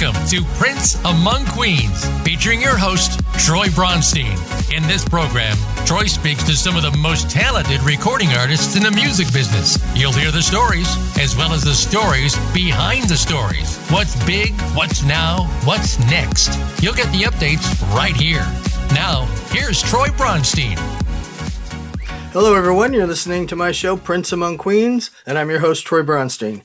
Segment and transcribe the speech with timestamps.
[0.00, 4.32] Welcome to Prince Among Queens, featuring your host, Troy Bronstein.
[4.74, 8.90] In this program, Troy speaks to some of the most talented recording artists in the
[8.92, 9.76] music business.
[9.94, 13.76] You'll hear the stories, as well as the stories behind the stories.
[13.88, 16.48] What's big, what's now, what's next.
[16.82, 18.46] You'll get the updates right here.
[18.94, 20.78] Now, here's Troy Bronstein.
[22.32, 22.94] Hello, everyone.
[22.94, 26.62] You're listening to my show, Prince Among Queens, and I'm your host, Troy Bronstein.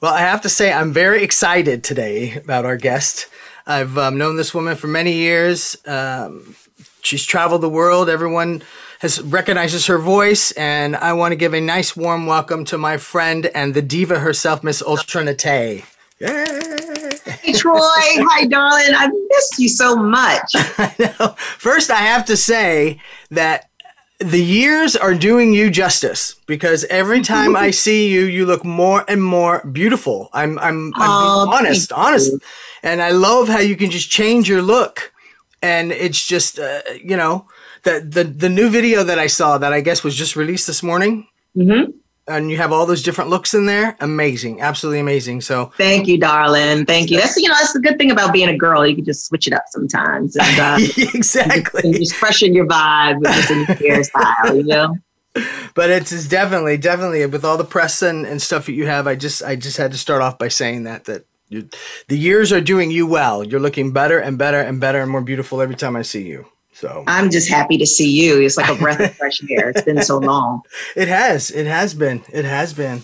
[0.00, 3.28] Well, I have to say, I'm very excited today about our guest.
[3.66, 5.76] I've um, known this woman for many years.
[5.86, 6.54] Um,
[7.00, 8.10] she's traveled the world.
[8.10, 8.62] Everyone
[9.04, 12.96] has recognizes her voice, and I want to give a nice warm welcome to my
[12.96, 15.84] friend and the diva herself, Miss Ultra Nate.
[16.18, 18.94] Hey Troy, hi darling.
[18.96, 20.50] I missed you so much.
[20.78, 21.34] I know.
[21.36, 22.98] First, I have to say
[23.30, 23.68] that
[24.20, 29.04] the years are doing you justice because every time I see you, you look more
[29.06, 30.30] and more beautiful.
[30.32, 32.40] I'm I'm, I'm oh, honest, honest, you.
[32.82, 35.12] and I love how you can just change your look,
[35.60, 37.46] and it's just uh, you know
[37.84, 40.82] the, the the new video that I saw that I guess was just released this
[40.82, 41.26] morning.
[41.56, 41.90] Mm-hmm.
[42.26, 43.98] And you have all those different looks in there.
[44.00, 45.42] Amazing, absolutely amazing.
[45.42, 46.86] So thank you, darling.
[46.86, 47.18] Thank you.
[47.18, 48.86] That's you know that's the good thing about being a girl.
[48.86, 50.34] You can just switch it up sometimes.
[50.36, 50.78] And, uh,
[51.14, 51.82] exactly.
[51.84, 54.56] And just freshen your vibe with just a new hairstyle.
[54.56, 54.96] You know
[55.74, 59.06] but it's, it's definitely definitely with all the press and, and stuff that you have
[59.06, 61.68] i just i just had to start off by saying that that you,
[62.08, 65.22] the years are doing you well you're looking better and better and better and more
[65.22, 68.40] beautiful every time i see you so I'm just happy to see you.
[68.40, 69.70] It's like a breath of fresh air.
[69.70, 70.62] It's been so long.
[70.96, 71.50] It has.
[71.50, 72.22] It has been.
[72.32, 73.02] It has been.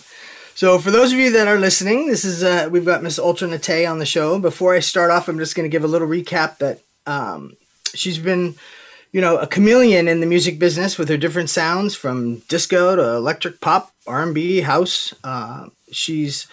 [0.54, 3.48] So for those of you that are listening, this is uh, we've got Miss Ultra
[3.48, 4.38] Nate on the show.
[4.38, 7.56] Before I start off, I'm just going to give a little recap that um,
[7.94, 8.56] she's been,
[9.12, 13.02] you know, a chameleon in the music business with her different sounds from disco to
[13.02, 15.14] electric pop, R&B, house.
[15.24, 16.46] Uh, she's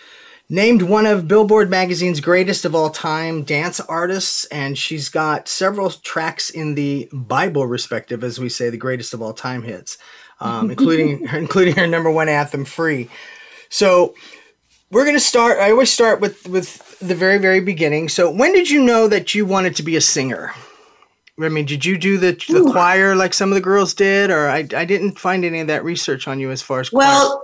[0.50, 5.90] named one of Billboard magazine's greatest of all time dance artists, and she's got several
[5.90, 9.98] tracks in the Bible, respective, as we say, the greatest of all time hits,
[10.40, 13.10] um, including including her number one anthem, "Free."
[13.70, 14.16] So
[14.92, 15.60] we're gonna start.
[15.60, 18.10] I always start with with the very very beginning.
[18.10, 20.54] So when did you know that you wanted to be a singer?
[21.40, 24.50] I mean, did you do the, the choir like some of the girls did, or
[24.50, 27.38] I, I didn't find any of that research on you as far as well,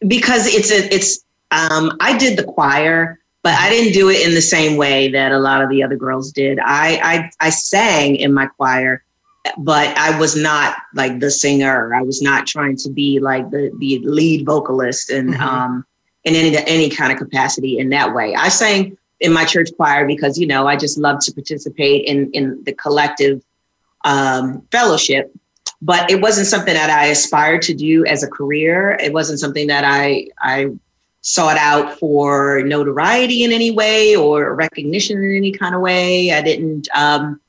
[0.00, 0.08] choir.
[0.08, 4.34] because it's a it's um, I did the choir, but I didn't do it in
[4.34, 6.58] the same way that a lot of the other girls did.
[6.58, 9.04] I I, I sang in my choir,
[9.58, 11.94] but I was not like the singer.
[11.94, 15.42] I was not trying to be like the the lead vocalist and mm-hmm.
[15.42, 15.86] um,
[16.24, 18.34] in any any kind of capacity in that way.
[18.34, 22.30] I sang in my church choir because you know I just love to participate in
[22.32, 23.42] in the collective
[24.04, 25.32] um, fellowship
[25.82, 28.98] but it wasn't something that I aspired to do as a career.
[29.02, 30.70] It wasn't something that I I
[31.26, 36.30] sought out for notoriety in any way or recognition in any kind of way.
[36.30, 37.40] I didn't um,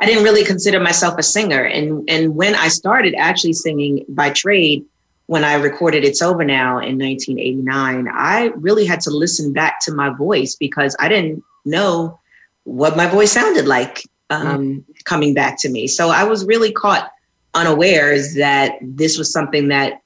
[0.00, 1.62] I didn't really consider myself a singer.
[1.62, 4.84] And and when I started actually singing by trade,
[5.26, 9.94] when I recorded It's Over Now in 1989, I really had to listen back to
[9.94, 12.18] my voice because I didn't know
[12.64, 14.84] what my voice sounded like um, mm.
[15.04, 15.86] coming back to me.
[15.86, 17.12] So I was really caught
[17.54, 20.00] unawares that this was something that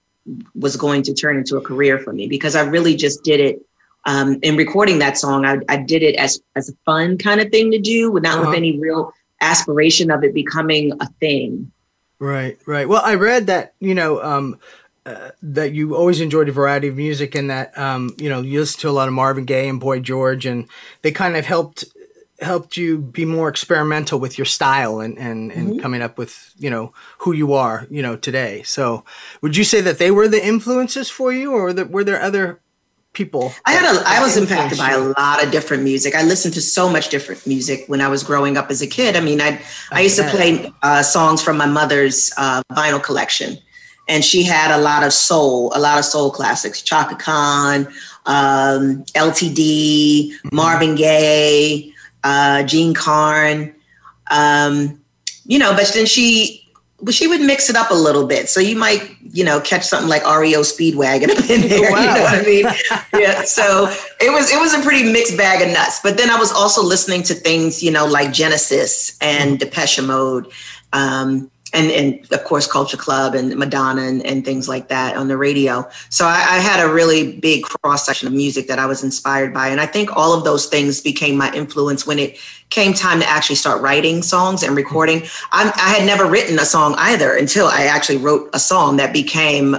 [0.54, 3.62] was going to turn into a career for me because I really just did it.
[4.06, 7.50] Um, in recording that song, I, I, did it as as a fun kind of
[7.50, 8.48] thing to do, not uh-huh.
[8.48, 11.70] with any real aspiration of it becoming a thing.
[12.18, 12.88] Right, right.
[12.88, 14.58] Well, I read that you know um,
[15.04, 18.60] uh, that you always enjoyed a variety of music, and that um, you know you
[18.60, 20.66] listen to a lot of Marvin Gaye and Boy George, and
[21.02, 21.84] they kind of helped
[22.40, 25.78] helped you be more experimental with your style and and, and mm-hmm.
[25.80, 28.62] coming up with you know who you are you know today.
[28.62, 29.04] So
[29.42, 32.60] would you say that they were the influences for you or that were there other
[33.14, 36.14] people i had a i was impacted by a lot of different music.
[36.14, 39.16] I listened to so much different music when i was growing up as a kid.
[39.16, 43.58] I mean i i used to play uh, songs from my mother's uh, vinyl collection.
[44.10, 46.80] And she had a lot of soul a lot of soul classics.
[46.82, 47.88] Chaka khan
[48.26, 50.56] um, ltd mm-hmm.
[50.56, 51.92] marvin gaye
[52.28, 53.74] uh, Jean Carn,
[54.30, 55.00] um,
[55.46, 56.62] you know, but then she
[57.00, 58.48] but she would mix it up a little bit.
[58.48, 61.92] So you might, you know, catch something like REO Speedwagon in there.
[61.92, 61.98] Wow.
[62.00, 62.66] You know what I mean?
[63.14, 63.42] yeah.
[63.44, 63.86] So
[64.20, 66.00] it was it was a pretty mixed bag of nuts.
[66.02, 69.58] But then I was also listening to things, you know, like Genesis and mm-hmm.
[69.58, 70.52] Depeche Mode.
[70.92, 75.28] Um, and and of course Culture Club and Madonna and, and things like that on
[75.28, 75.88] the radio.
[76.10, 79.52] So I, I had a really big cross section of music that I was inspired
[79.52, 82.38] by, and I think all of those things became my influence when it
[82.70, 85.22] came time to actually start writing songs and recording.
[85.52, 89.12] I, I had never written a song either until I actually wrote a song that
[89.12, 89.76] became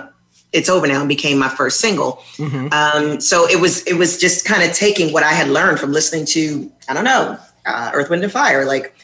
[0.52, 2.24] it's over now and became my first single.
[2.38, 2.74] Mm-hmm.
[2.74, 5.92] Um, so it was it was just kind of taking what I had learned from
[5.92, 8.96] listening to I don't know uh, Earth, Wind and Fire, like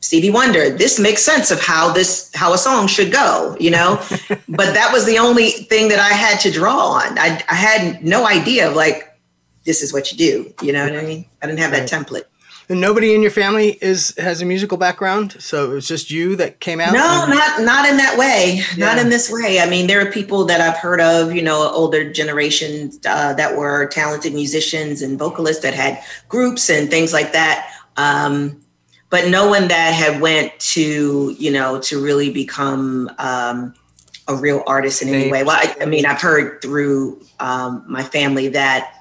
[0.00, 3.96] Stevie Wonder, this makes sense of how this how a song should go, you know.
[4.48, 7.18] but that was the only thing that I had to draw on.
[7.18, 9.06] I, I had no idea of like
[9.64, 10.54] this is what you do.
[10.62, 11.26] You know what I mean?
[11.42, 11.86] I didn't have right.
[11.86, 12.24] that template.
[12.70, 16.36] And nobody in your family is has a musical background, so it was just you
[16.36, 16.94] that came out.
[16.94, 18.62] No, and- not not in that way.
[18.76, 18.86] Yeah.
[18.86, 19.60] Not in this way.
[19.60, 23.56] I mean, there are people that I've heard of, you know, older generations uh, that
[23.56, 27.68] were talented musicians and vocalists that had groups and things like that.
[27.96, 28.60] Um,
[29.10, 33.74] but no one that had went to you know to really become um,
[34.28, 35.42] a real artist in any way.
[35.42, 38.94] Well, I, I mean, I've heard through um, my family that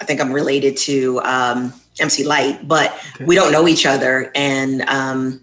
[0.00, 3.24] I think I'm related to um, MC Lyte, but okay.
[3.24, 5.40] we don't know each other, and um,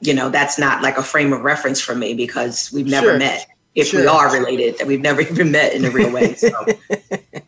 [0.00, 3.18] you know that's not like a frame of reference for me because we've never sure.
[3.18, 3.46] met.
[3.74, 4.00] If sure.
[4.00, 6.34] we are related, that we've never even met in a real way.
[6.34, 6.50] So.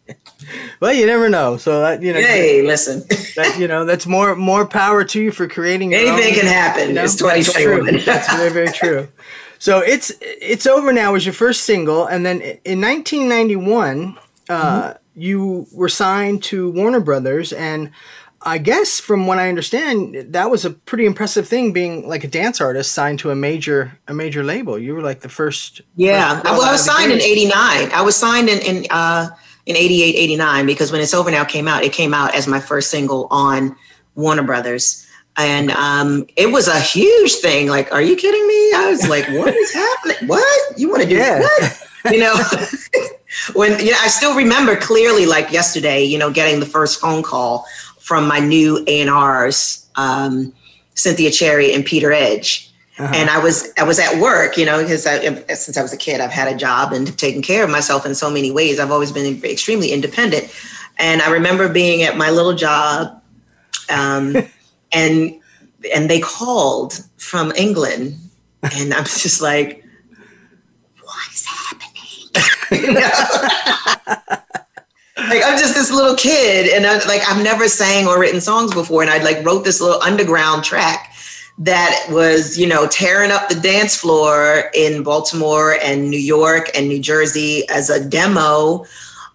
[0.80, 1.58] well, you never know.
[1.58, 3.04] So that you know, hey, listen,
[3.36, 5.94] that, you know, that's more more power to you for creating.
[5.94, 6.88] Anything can happen.
[6.88, 7.04] You know?
[7.04, 8.04] It's twenty twenty one.
[8.04, 9.08] That's very very true.
[9.58, 11.12] So it's it's over now.
[11.12, 14.18] Was your first single, and then in 1991,
[14.48, 14.98] uh, mm-hmm.
[15.20, 17.90] you were signed to Warner Brothers, and
[18.40, 22.28] I guess from what I understand, that was a pretty impressive thing being like a
[22.28, 24.78] dance artist signed to a major a major label.
[24.78, 25.82] You were like the first.
[25.94, 27.52] Yeah, first well, I was signed in '89.
[27.92, 29.28] I was signed in in uh,
[29.70, 32.58] in 88, 89, because when It's Over Now came out, it came out as my
[32.58, 33.76] first single on
[34.16, 35.06] Warner Brothers.
[35.36, 37.68] And um, it was a huge thing.
[37.68, 38.72] Like, are you kidding me?
[38.74, 40.28] I was like, what is happening?
[40.28, 40.78] What?
[40.78, 41.40] You want to do yeah.
[41.40, 41.82] what?
[42.10, 42.34] You know,
[43.54, 47.22] when you know, I still remember clearly, like yesterday, you know, getting the first phone
[47.22, 47.64] call
[47.98, 50.52] from my new A&Rs, um,
[50.94, 52.69] Cynthia Cherry and Peter Edge
[53.00, 53.14] uh-huh.
[53.14, 56.20] And I was I was at work, you know, because since I was a kid,
[56.20, 58.78] I've had a job and taken care of myself in so many ways.
[58.78, 60.54] I've always been extremely independent.
[60.98, 63.22] And I remember being at my little job,
[63.88, 64.36] um,
[64.92, 65.40] and
[65.94, 68.16] and they called from England,
[68.62, 69.82] and I'm just like,
[71.02, 71.86] what is happening?
[75.16, 78.74] like I'm just this little kid, and I'm like I've never sang or written songs
[78.74, 81.09] before, and I like wrote this little underground track
[81.60, 86.88] that was, you know, tearing up the dance floor in Baltimore and New York and
[86.88, 88.86] New Jersey as a demo.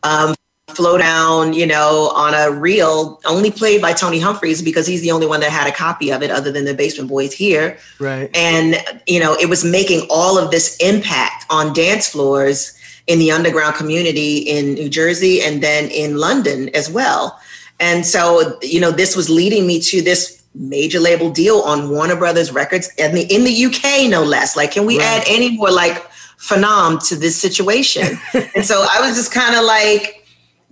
[0.03, 0.35] Um,
[0.69, 5.11] flow down, you know, on a reel only played by Tony Humphries because he's the
[5.11, 7.77] only one that had a copy of it other than the Basement Boys here.
[7.99, 8.29] Right.
[8.35, 8.75] And,
[9.07, 13.75] you know, it was making all of this impact on dance floors in the underground
[13.75, 17.39] community in New Jersey and then in London as well.
[17.79, 22.15] And so, you know, this was leading me to this major label deal on Warner
[22.15, 24.55] Brothers Records and the, in the UK, no less.
[24.55, 25.05] Like, can we right.
[25.05, 26.03] add any more like
[26.37, 28.17] phenom to this situation?
[28.33, 30.25] and so I was just kind of like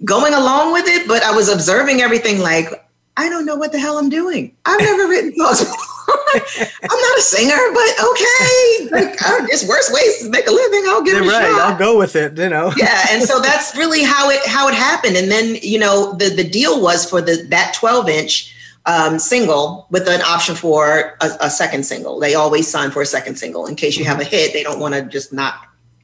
[0.05, 2.67] going along with it, but I was observing everything like,
[3.15, 4.55] I don't know what the hell I'm doing.
[4.65, 5.61] I've never written songs
[6.33, 8.89] I'm not a singer, but okay.
[8.91, 10.83] Like, there's worse ways to make a living.
[10.87, 11.49] I'll give it a right.
[11.49, 11.71] shot.
[11.71, 12.37] I'll go with it.
[12.37, 12.73] You know.
[12.75, 15.15] yeah, and so that's really how it how it happened.
[15.15, 18.52] And then you know the the deal was for the that 12 inch
[18.85, 22.19] um, single with an option for a, a, second single.
[22.19, 24.51] They always sign for a second single in case you have a hit.
[24.51, 25.55] They don't want to just not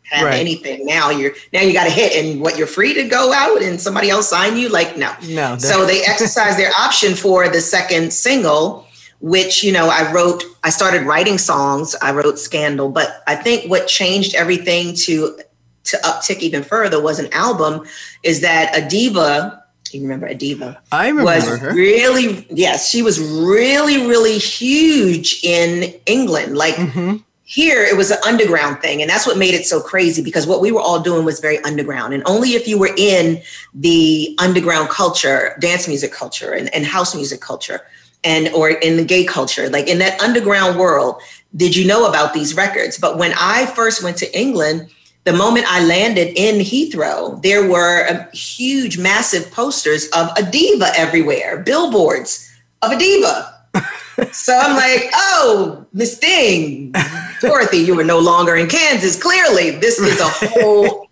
[0.04, 0.40] have right.
[0.40, 0.86] anything.
[0.86, 3.80] Now you're now you got a hit and what you're free to go out and
[3.80, 4.70] somebody else sign you.
[4.70, 5.58] Like no, no.
[5.58, 8.88] So they exercise their option for the second single,
[9.20, 10.44] which you know I wrote.
[10.64, 11.96] I started writing songs.
[12.02, 15.38] I wrote Scandal, but I think what changed everything to
[15.86, 17.86] to uptick even further was an album.
[18.24, 19.59] Is that a diva
[19.98, 20.78] you remember Adeva?
[20.92, 21.74] I remember was her.
[21.74, 26.58] Really, yes, she was really, really huge in England.
[26.58, 27.18] Like mm-hmm.
[27.44, 30.62] here, it was an underground thing, and that's what made it so crazy because what
[30.62, 33.42] we were all doing was very underground, and only if you were in
[33.74, 37.82] the underground culture, dance music culture, and, and house music culture,
[38.24, 41.22] and or in the gay culture, like in that underground world,
[41.56, 42.98] did you know about these records.
[42.98, 44.90] But when I first went to England
[45.30, 51.60] the moment I landed in Heathrow, there were a huge, massive posters of Adeva everywhere,
[51.60, 53.54] billboards of Adeva.
[54.34, 56.96] so I'm like, oh, Miss Thing,
[57.42, 59.22] Dorothy, you were no longer in Kansas.
[59.22, 61.09] Clearly, this is a whole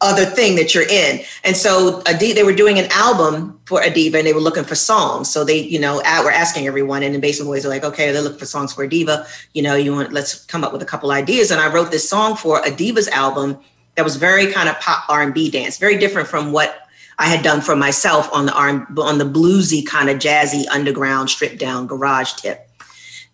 [0.00, 1.20] other thing that you're in.
[1.44, 4.74] And so Adeva, they were doing an album for Adeva and they were looking for
[4.74, 5.30] songs.
[5.30, 8.10] So they, you know, at, were asking everyone and the Basement Boys are like, okay,
[8.10, 9.26] they're looking for songs for Adeva.
[9.52, 11.50] You know, you want, let's come up with a couple ideas.
[11.50, 13.58] And I wrote this song for Adeva's album
[13.96, 16.88] that was very kind of pop R&B dance, very different from what
[17.18, 21.28] I had done for myself on the R on the bluesy kind of jazzy underground
[21.28, 22.66] stripped down garage tip.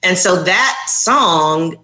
[0.03, 1.77] And so that song,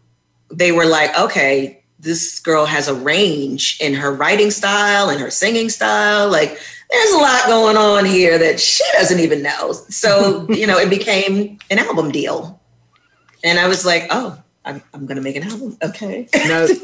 [0.51, 5.31] they were like, okay, this girl has a range in her writing style and her
[5.31, 6.29] singing style.
[6.29, 9.73] Like there's a lot going on here that she doesn't even know.
[9.73, 12.61] So, you know, it became an album deal.
[13.45, 15.77] And I was like, oh, I'm, I'm going to make an album.
[15.83, 16.29] Okay.
[16.35, 16.67] now,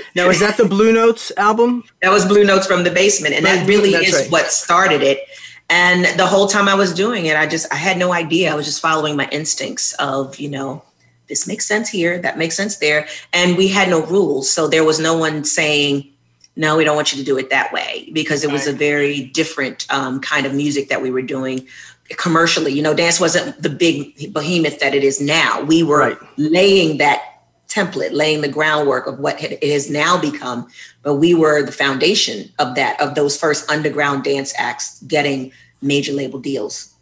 [0.16, 1.84] now, is that the Blue Notes album?
[2.02, 3.34] That was Blue Notes from the Basement.
[3.34, 4.30] And that really That's is right.
[4.30, 5.20] what started it.
[5.68, 8.52] And the whole time I was doing it, I just, I had no idea.
[8.52, 10.82] I was just following my instincts of, you know,
[11.28, 13.06] this makes sense here, that makes sense there.
[13.32, 14.50] And we had no rules.
[14.50, 16.08] So there was no one saying,
[16.56, 19.26] no, we don't want you to do it that way because it was a very
[19.26, 21.66] different um, kind of music that we were doing
[22.10, 22.72] commercially.
[22.72, 25.62] You know, dance wasn't the big behemoth that it is now.
[25.62, 26.18] We were right.
[26.38, 27.22] laying that
[27.68, 30.68] template, laying the groundwork of what it has now become.
[31.02, 35.52] But we were the foundation of that, of those first underground dance acts getting
[35.82, 36.94] major label deals.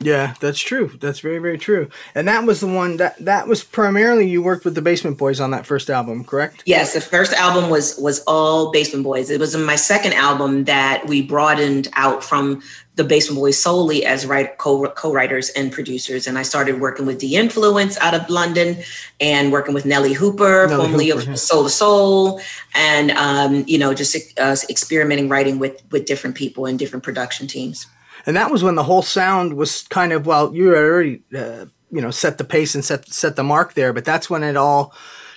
[0.00, 0.90] Yeah, that's true.
[1.00, 1.88] That's very, very true.
[2.14, 5.40] And that was the one that that was primarily you worked with the Basement Boys
[5.40, 6.64] on that first album, correct?
[6.66, 9.30] Yes, the first album was was all Basement Boys.
[9.30, 12.60] It was in my second album that we broadened out from
[12.96, 16.26] the Basement Boys solely as write, co, co-writers and producers.
[16.26, 18.76] And I started working with The Influence out of London
[19.20, 21.34] and working with Nellee Hooper, formerly Hooper, of yeah.
[21.34, 22.40] Soul II Soul,
[22.74, 27.46] and um, you know, just uh, experimenting writing with with different people and different production
[27.46, 27.86] teams
[28.26, 32.00] and that was when the whole sound was kind of well, you already uh, you
[32.00, 34.94] know set the pace and set set the mark there, but that's when it all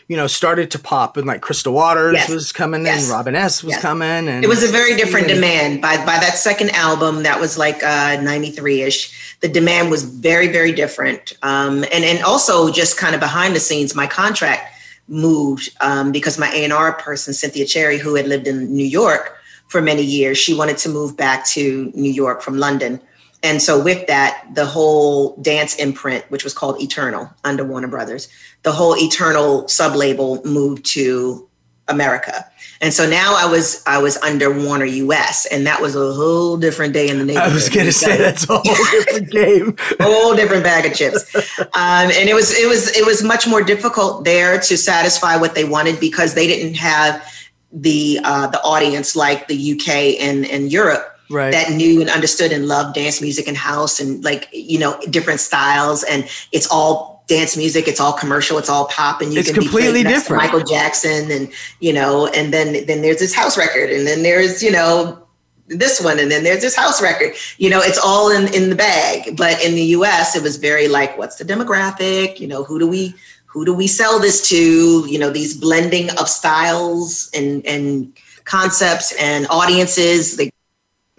[0.07, 2.29] you know started to pop and like Crystal Waters yes.
[2.29, 3.05] was coming yes.
[3.05, 3.81] in, Robin S was yes.
[3.81, 7.57] coming, and it was a very different demand by by that second album that was
[7.57, 9.37] like uh, 93 ish.
[9.41, 13.59] The demand was very very different, um, and and also just kind of behind the
[13.59, 14.73] scenes, my contract
[15.09, 19.36] moved um, because my A&R person Cynthia Cherry, who had lived in New York
[19.67, 20.37] for many years.
[20.37, 23.01] She wanted to move back to New York from London.
[23.43, 28.27] And so, with that, the whole dance imprint, which was called Eternal under Warner Brothers,
[28.63, 31.47] the whole Eternal sub label moved to
[31.87, 32.45] America.
[32.79, 36.57] And so now I was I was under Warner US, and that was a whole
[36.57, 37.51] different day in the neighborhood.
[37.51, 41.35] I was going to say that's a whole different game, whole different bag of chips.
[41.59, 45.55] Um, and it was it was it was much more difficult there to satisfy what
[45.55, 47.25] they wanted because they didn't have
[47.71, 51.51] the uh, the audience like the UK and, and Europe right.
[51.51, 55.39] that knew and understood and loved dance music and house and like you know different
[55.39, 56.03] styles.
[56.03, 57.87] And it's all dance music.
[57.87, 58.57] It's all commercial.
[58.57, 59.21] It's all pop.
[59.21, 60.43] And you it's can completely be different.
[60.43, 63.89] Michael Jackson and you know and then then there's this house record.
[63.89, 65.23] And then there's you know
[65.67, 66.19] this one.
[66.19, 67.33] And then there's this house record.
[67.57, 69.35] You know it's all in in the bag.
[69.35, 72.39] But in the US it was very like what's the demographic?
[72.39, 73.13] You know who do we
[73.47, 75.05] who do we sell this to?
[75.07, 78.13] You know, these blending of styles and and
[78.43, 80.37] concepts and audiences.
[80.37, 80.53] Like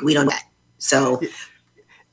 [0.02, 0.32] we don't know.
[0.78, 1.20] So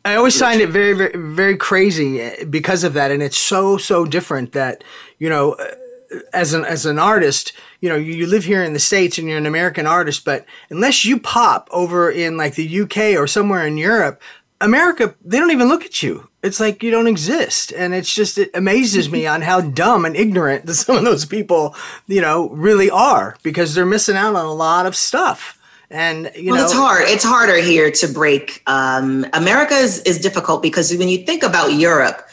[0.05, 3.77] I always find it very, very, very crazy eh, because of that, and it's so,
[3.77, 4.83] so different that
[5.17, 8.73] you know, eh, as an as an artist, you know, you, you live here in
[8.73, 12.81] the states and you're an American artist, but unless you pop over in like the
[12.81, 14.21] UK or somewhere in Europe,
[14.61, 17.73] America, they don't even look at you it's like you don't exist.
[17.73, 21.75] And it's just it amazes me on how dumb and ignorant some of those people
[22.07, 25.59] you know really are because they're missing out on a lot of stuff.
[25.89, 30.17] And you well, know it's hard it's harder here to break um, america is, is
[30.17, 32.27] difficult because when you think about europe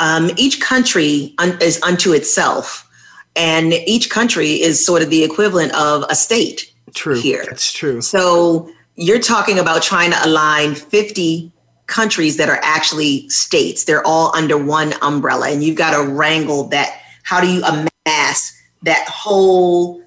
[0.00, 2.86] um, each country un- is unto itself.
[3.36, 7.44] And each country is sort of the equivalent of a state true here.
[7.48, 8.00] that's true.
[8.00, 11.52] So you're talking about trying to align 50
[11.90, 13.84] countries that are actually states.
[13.84, 17.00] They're all under one umbrella, and you've got to wrangle that.
[17.22, 20.00] How do you amass that whole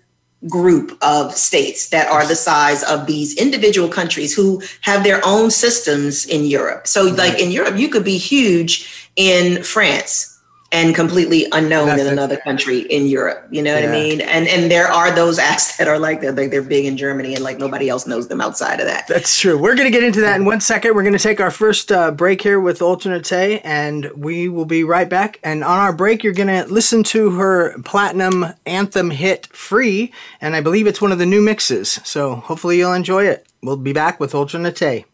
[0.49, 5.51] group of states that are the size of these individual countries who have their own
[5.51, 6.87] systems in Europe?
[6.87, 10.32] So, like in Europe, you could be huge in France
[10.73, 13.47] and completely unknown That's in another country in Europe.
[13.51, 13.85] You know yeah.
[13.85, 14.21] what I mean?
[14.21, 17.35] And and there are those acts that are like that, like they're big in Germany
[17.35, 19.07] and like nobody else knows them outside of that.
[19.07, 19.57] That's true.
[19.57, 20.95] We're gonna get into that in one second.
[20.95, 25.07] We're gonna take our first uh, break here with Ultranate, and we will be right
[25.07, 25.39] back.
[25.43, 30.11] And on our break, you're gonna listen to her platinum anthem hit "Free,"
[30.41, 31.99] and I believe it's one of the new mixes.
[32.03, 33.45] So hopefully you'll enjoy it.
[33.61, 35.05] We'll be back with Ultranate.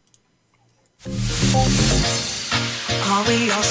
[3.12, 3.64] Are we all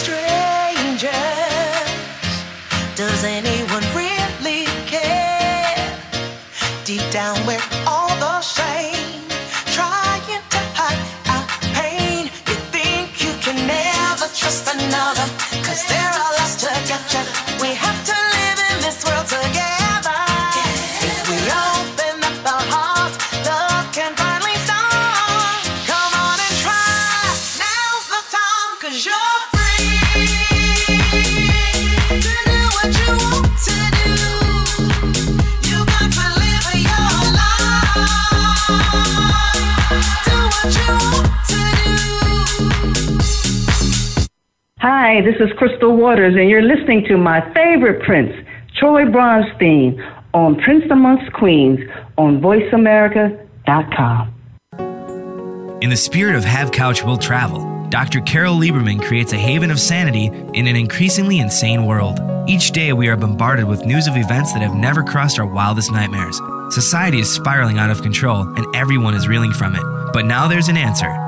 [44.90, 48.33] Hi, this is Crystal Waters, and you're listening to my favorite Prince,
[48.78, 50.02] Troy Bronstein,
[50.33, 51.78] on Prince Amongst Queens
[52.16, 54.35] on VoiceAmerica.com.
[55.83, 58.23] In the spirit of Have Couch Will Travel, Dr.
[58.23, 62.18] Carol Lieberman creates a haven of sanity in an increasingly insane world.
[62.49, 65.92] Each day, we are bombarded with news of events that have never crossed our wildest
[65.92, 66.40] nightmares.
[66.71, 69.83] Society is spiraling out of control, and everyone is reeling from it.
[70.14, 71.28] But now there's an answer.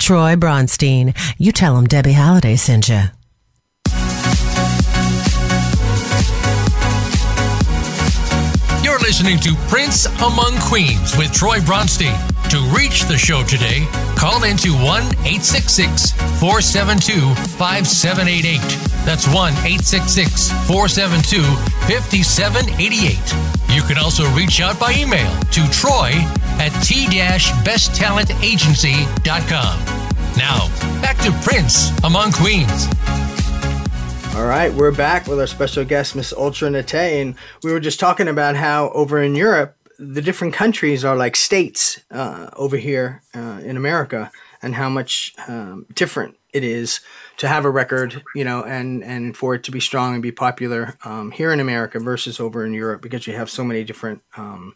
[0.00, 1.14] Troy Bronstein.
[1.38, 3.02] You tell him Debbie Halliday sent you.
[8.82, 12.16] You're listening to Prince Among Queens with Troy Bronstein.
[12.50, 14.82] To reach the show today, call into 1
[15.22, 18.58] 866 472 5788.
[19.06, 21.44] That's 1 866 472
[21.86, 23.70] 5788.
[23.72, 26.10] You can also reach out by email to troy
[26.58, 29.78] at t-besttalentagency.com.
[30.36, 30.68] Now,
[31.00, 32.88] back to Prince Among Queens.
[34.34, 38.00] All right, we're back with our special guest, Miss Ultra Nate, and we were just
[38.00, 43.22] talking about how over in Europe, the different countries are like states uh, over here
[43.34, 44.30] uh, in America,
[44.62, 47.00] and how much um, different it is
[47.36, 50.32] to have a record, you know, and and for it to be strong and be
[50.32, 54.22] popular um, here in America versus over in Europe, because you have so many different
[54.36, 54.74] um,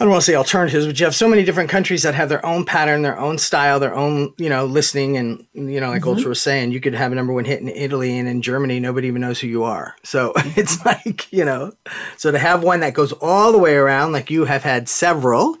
[0.00, 2.28] I don't want to say alternatives, but you have so many different countries that have
[2.28, 5.16] their own pattern, their own style, their own, you know, listening.
[5.16, 6.10] And, you know, like mm-hmm.
[6.10, 8.78] Ultra was saying, you could have a number one hit in Italy and in Germany,
[8.78, 9.96] nobody even knows who you are.
[10.04, 11.72] So it's like, you know,
[12.16, 15.56] so to have one that goes all the way around, like you have had several,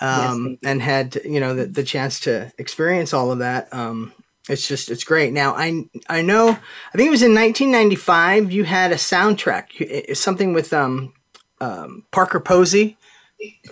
[0.00, 0.70] um, yes.
[0.70, 3.74] and had, you know, the, the chance to experience all of that.
[3.74, 4.12] Um,
[4.48, 5.32] it's just, it's great.
[5.32, 10.52] Now, I, I know, I think it was in 1995, you had a soundtrack, something
[10.52, 11.12] with, um,
[11.60, 12.96] um, Parker Posey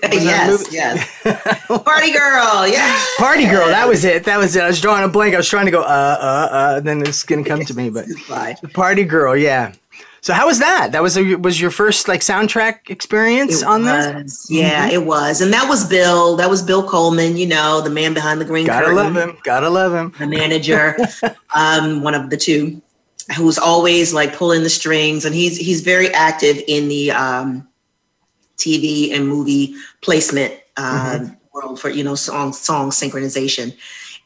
[0.02, 1.22] yes, yes.
[1.66, 3.04] Party girl, yeah.
[3.18, 4.24] Party girl, that was it.
[4.24, 4.62] That was it.
[4.62, 5.35] I was drawing a blank.
[5.35, 7.90] I was trying to go, uh, uh, uh, and then it's gonna come to me,
[7.90, 8.07] but
[8.72, 9.72] Party girl, yeah.
[10.20, 10.92] So how was that?
[10.92, 14.46] That was a, was your first like soundtrack experience it on was.
[14.50, 14.94] Yeah, mm-hmm.
[14.94, 16.37] it was, and that was Bill.
[16.37, 17.37] That was Bill Coleman.
[17.37, 18.96] You know, the man behind the green Gotta curtain.
[18.96, 19.38] love him.
[19.44, 20.12] Gotta love him.
[20.18, 20.96] The manager,
[21.54, 22.83] um, one of the two,
[23.37, 27.67] who's always like pulling the strings, and he's he's very active in the um,
[28.59, 31.35] TV and movie placement uh, mm-hmm.
[31.53, 33.75] world for you know song song synchronization,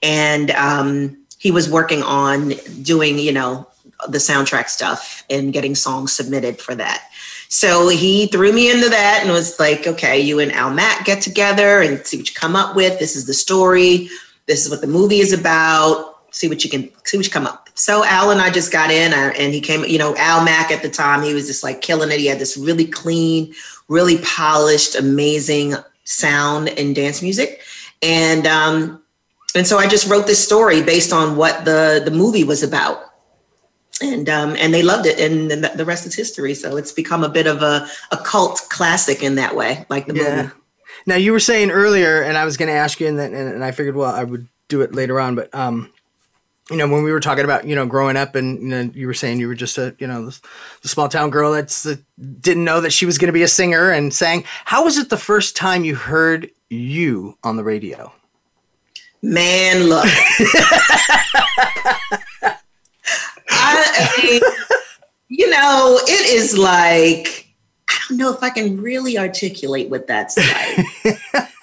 [0.03, 2.51] and um, he was working on
[2.83, 3.66] doing you know
[4.09, 7.09] the soundtrack stuff and getting songs submitted for that.
[7.49, 11.21] So he threw me into that and was like, okay, you and Al Mack get
[11.21, 12.99] together and see what you come up with.
[12.99, 14.09] This is the story.
[14.47, 16.18] This is what the movie is about.
[16.35, 17.68] See what you can see what you come up.
[17.75, 20.71] So Al and I just got in uh, and he came, you know, Al Mack
[20.71, 22.18] at the time, he was just like killing it.
[22.18, 23.53] He had this really clean,
[23.88, 27.61] really polished, amazing sound and dance music.
[28.03, 29.03] And um,
[29.55, 33.05] and so I just wrote this story based on what the the movie was about.
[34.01, 36.55] And um, and they loved it, and the, the rest is history.
[36.55, 40.14] So it's become a bit of a, a cult classic in that way, like the
[40.14, 40.37] yeah.
[40.37, 40.55] movie.
[41.07, 43.64] Now you were saying earlier, and I was going to ask you, and, then, and
[43.64, 45.92] I figured, well, I would do it later on, but um,
[46.72, 49.06] you know, when we were talking about, you know, growing up and, you know, you
[49.06, 51.96] were saying you were just a, you know, the, small town girl that's uh,
[52.40, 54.42] didn't know that she was going to be a singer and sang.
[54.64, 58.12] How was it the first time you heard you on the radio?
[59.20, 60.04] Man, look.
[63.50, 64.40] I, mean,
[65.28, 67.54] you know, it is like,
[67.88, 70.87] I don't know if I can really articulate what that's like.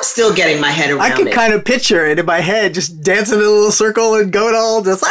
[0.00, 1.34] I'm still getting my head around I can it.
[1.34, 4.54] kind of picture it in my head, just dancing in a little circle and going
[4.54, 5.08] all just ah,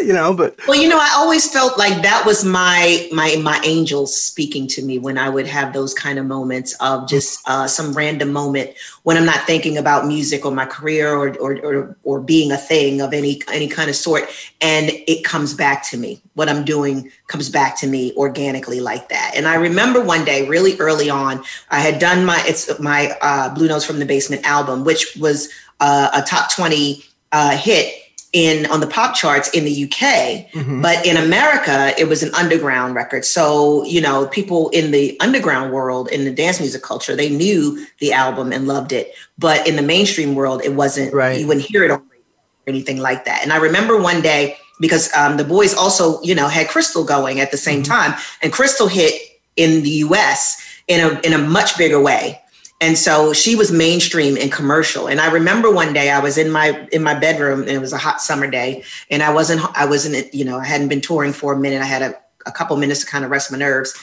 [0.00, 3.60] you know, but well, you know, I always felt like that was my my my
[3.64, 7.66] angels speaking to me when I would have those kind of moments of just uh,
[7.66, 8.70] some random moment
[9.02, 12.56] when I'm not thinking about music or my career or, or or or being a
[12.56, 14.24] thing of any any kind of sort,
[14.60, 16.20] and it comes back to me.
[16.34, 19.32] What I'm doing comes back to me organically like that.
[19.34, 23.54] And I remember one day, really early on, I had done my it's my uh,
[23.54, 25.50] Blue Notes from the Basement album, which was
[25.80, 28.01] uh, a top twenty uh, hit
[28.32, 30.80] in on the pop charts in the UK, mm-hmm.
[30.80, 33.24] but in America it was an underground record.
[33.24, 37.86] So you know, people in the underground world in the dance music culture they knew
[37.98, 41.12] the album and loved it, but in the mainstream world it wasn't.
[41.12, 41.40] Right.
[41.40, 43.42] You wouldn't hear it on or anything like that.
[43.42, 47.40] And I remember one day because um, the boys also you know had Crystal going
[47.40, 47.92] at the same mm-hmm.
[47.92, 49.14] time, and Crystal hit
[49.56, 52.41] in the US in a in a much bigger way
[52.82, 55.06] and so she was mainstream and commercial.
[55.06, 57.92] And i remember one day i was in my in my bedroom and it was
[57.92, 58.82] a hot summer day.
[59.10, 61.80] And i wasn't i wasn't you know i hadn't been touring for a minute.
[61.80, 62.14] I had a,
[62.44, 63.94] a couple minutes to kind of rest my nerves.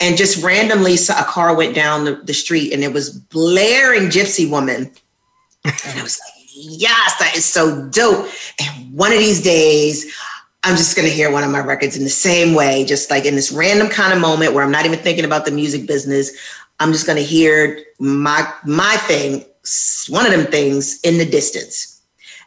[0.00, 4.48] And just randomly a car went down the, the street and it was blaring gypsy
[4.48, 4.92] woman.
[5.64, 8.28] And i was like yes that is so dope.
[8.60, 10.14] And one of these days
[10.64, 13.24] I'm just going to hear one of my records in the same way, just like
[13.24, 16.32] in this random kind of moment where I'm not even thinking about the music business.
[16.80, 19.44] I'm just going to hear my my thing,
[20.08, 22.00] one of them things in the distance,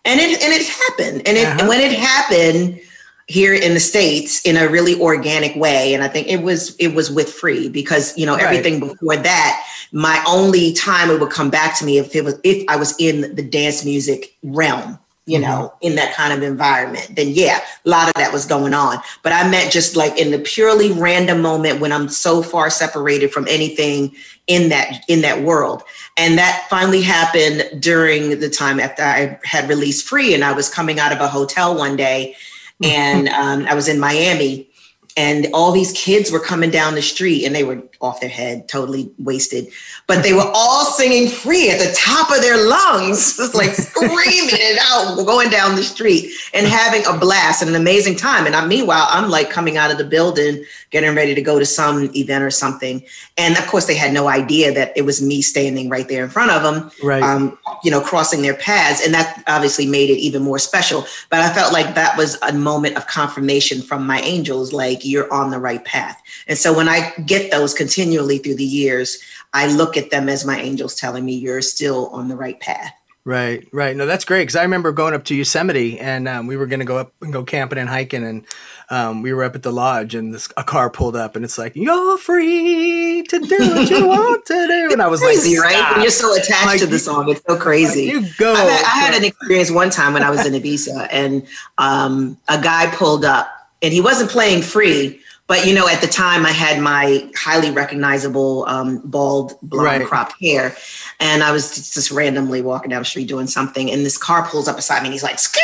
[0.05, 1.57] and it and it happened, and it uh-huh.
[1.59, 2.79] and when it happened
[3.27, 6.93] here in the states in a really organic way, and I think it was it
[6.93, 8.43] was with free because you know right.
[8.43, 12.39] everything before that, my only time it would come back to me if it was
[12.43, 15.49] if I was in the dance music realm you mm-hmm.
[15.49, 18.97] know, in that kind of environment, then yeah, a lot of that was going on.
[19.23, 23.31] But I meant just like in the purely random moment when I'm so far separated
[23.31, 24.15] from anything
[24.47, 25.83] in that in that world.
[26.17, 30.69] And that finally happened during the time after I had released Free and I was
[30.69, 32.35] coming out of a hotel one day
[32.83, 34.67] and um, I was in Miami
[35.15, 38.67] and all these kids were coming down the street and they were off their head
[38.67, 39.67] totally wasted.
[40.07, 44.79] But they were all singing free at the top of their lungs like screaming it
[44.83, 48.45] out going down the street and having a blast and an amazing time.
[48.45, 51.65] And I, meanwhile i'm like coming out of the building getting ready to go to
[51.65, 53.03] some event or something.
[53.37, 56.29] And of course they had no idea that it was me standing right there in
[56.29, 57.23] front of them right.
[57.23, 59.03] um, you know crossing their paths.
[59.03, 61.05] And that obviously made it even more special.
[61.29, 65.05] But i felt like that was a moment of confirmation from my angels like like
[65.05, 66.21] you're on the right path.
[66.47, 69.17] And so when I get those continually through the years,
[69.53, 72.93] I look at them as my angels telling me you're still on the right path.
[73.23, 73.95] Right, right.
[73.95, 76.79] No, that's great because I remember going up to Yosemite and um, we were going
[76.79, 78.45] to go up and go camping and hiking, and
[78.89, 81.57] um, we were up at the lodge and this, a car pulled up and it's
[81.59, 85.71] like you're free to do what you want to do, and I was crazy, like,
[85.71, 85.91] right?
[85.91, 88.11] When you're so attached like, to the song, it's so crazy.
[88.11, 88.53] Like, you go.
[88.53, 91.45] I had, I had, an experience one time when I was in Ibiza, and
[91.77, 93.51] um, a guy pulled up
[93.83, 95.21] and he wasn't playing free.
[95.51, 100.07] But you know, at the time, I had my highly recognizable um, bald blonde right.
[100.07, 100.73] cropped hair,
[101.19, 104.69] and I was just, randomly walking down the street doing something, and this car pulls
[104.69, 105.61] up beside me, and he's like, "Skirt,"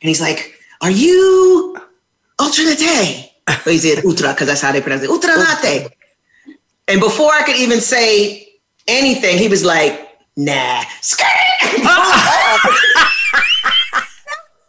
[0.00, 1.76] and he's like, "Are you
[2.38, 5.90] Ultranate?" But he said Ultra because that's how they pronounce it, Ultranate.
[6.88, 8.54] And before I could even say
[8.88, 11.26] anything, he was like, "Nah, skirt."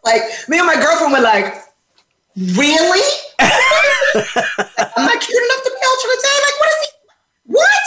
[0.04, 1.63] like me and my girlfriend were like
[2.36, 3.08] really?
[3.40, 6.92] I'm not cute enough to be ultra Like, what is he?
[7.46, 7.84] What?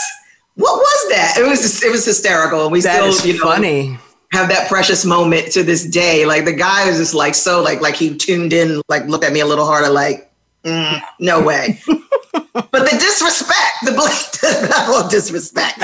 [0.55, 1.35] What was that?
[1.37, 2.63] It was just, it was hysterical.
[2.63, 3.97] And we that still, you know, funny.
[4.31, 6.25] Have that precious moment to this day.
[6.25, 9.31] Like the guy was just like so like like he tuned in, like looked at
[9.31, 10.31] me a little harder, like
[10.63, 11.79] mm, no way.
[12.53, 13.91] but the disrespect, the,
[14.41, 15.79] the level of disrespect.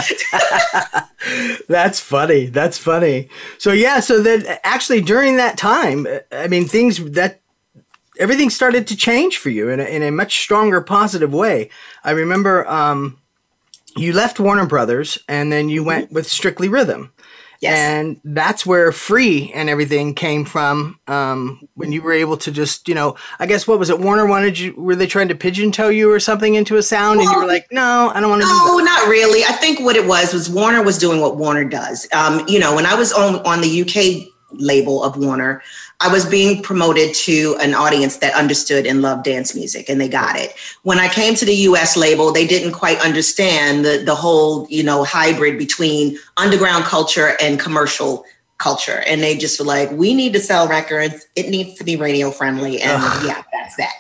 [1.69, 2.47] That's funny.
[2.47, 3.29] That's funny.
[3.59, 7.42] So yeah, so then actually during that time, I mean, things that
[8.19, 11.69] everything started to change for you in a, in a much stronger positive way.
[12.03, 13.19] I remember um,
[13.95, 17.11] you left Warner Brothers and then you went with Strictly Rhythm.
[17.63, 17.77] Yes.
[17.77, 20.99] And that's where free and everything came from.
[21.07, 24.01] Um, when you were able to just, you know, I guess what was it?
[24.01, 24.73] Warner wanted you.
[24.75, 27.41] Were they trying to pigeon toe you or something into a sound, well, and you
[27.41, 29.45] were like, "No, I don't want to." No, not really.
[29.45, 32.05] I think what it was was Warner was doing what Warner does.
[32.11, 35.63] Um, you know, when I was on on the UK label of Warner,
[36.03, 40.09] I was being promoted to an audience that understood and loved dance music, and they
[40.09, 40.53] got it.
[40.81, 44.83] When I came to the US label, they didn't quite understand the, the whole, you
[44.83, 48.25] know, hybrid between underground culture and commercial
[48.57, 49.01] culture.
[49.07, 51.25] And they just were like, we need to sell records.
[51.37, 52.81] It needs to be radio friendly.
[52.81, 53.93] And yeah, that's that.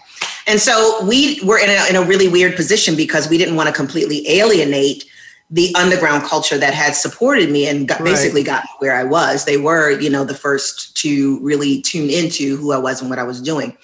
[0.45, 3.67] And so we were in a, in a really weird position because we didn't want
[3.67, 5.05] to completely alienate
[5.49, 8.11] the underground culture that had supported me and got, Right.
[8.11, 9.45] basically got me where I was.
[9.45, 13.19] They were, you know, the first to really tune into who I was and what
[13.19, 13.77] I was doing.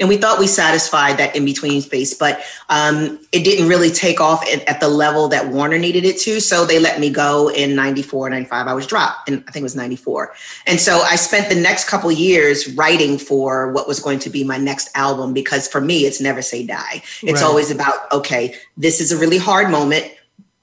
[0.00, 4.20] And we thought we satisfied that in between space, but um, it didn't really take
[4.20, 6.40] off at, at the level that Warner needed it to.
[6.40, 8.66] So they let me go in 94, 95.
[8.66, 10.34] I was dropped, and I think it was 94.
[10.66, 14.42] And so I spent the next couple years writing for what was going to be
[14.42, 17.00] my next album because for me, it's never say die.
[17.22, 17.42] It's Right.
[17.44, 20.10] always about, okay, this is a really hard moment.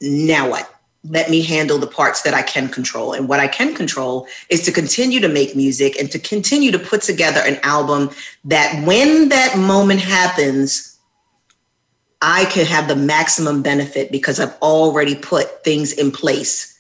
[0.02, 0.68] Now what?
[1.04, 3.14] Let me handle the parts that I can control.
[3.14, 6.80] And what I can control is to continue to make music and to continue to
[6.80, 8.12] put together an album
[8.46, 11.00] that when that moment happens,
[12.22, 16.78] I can have the maximum benefit because I've already put things in place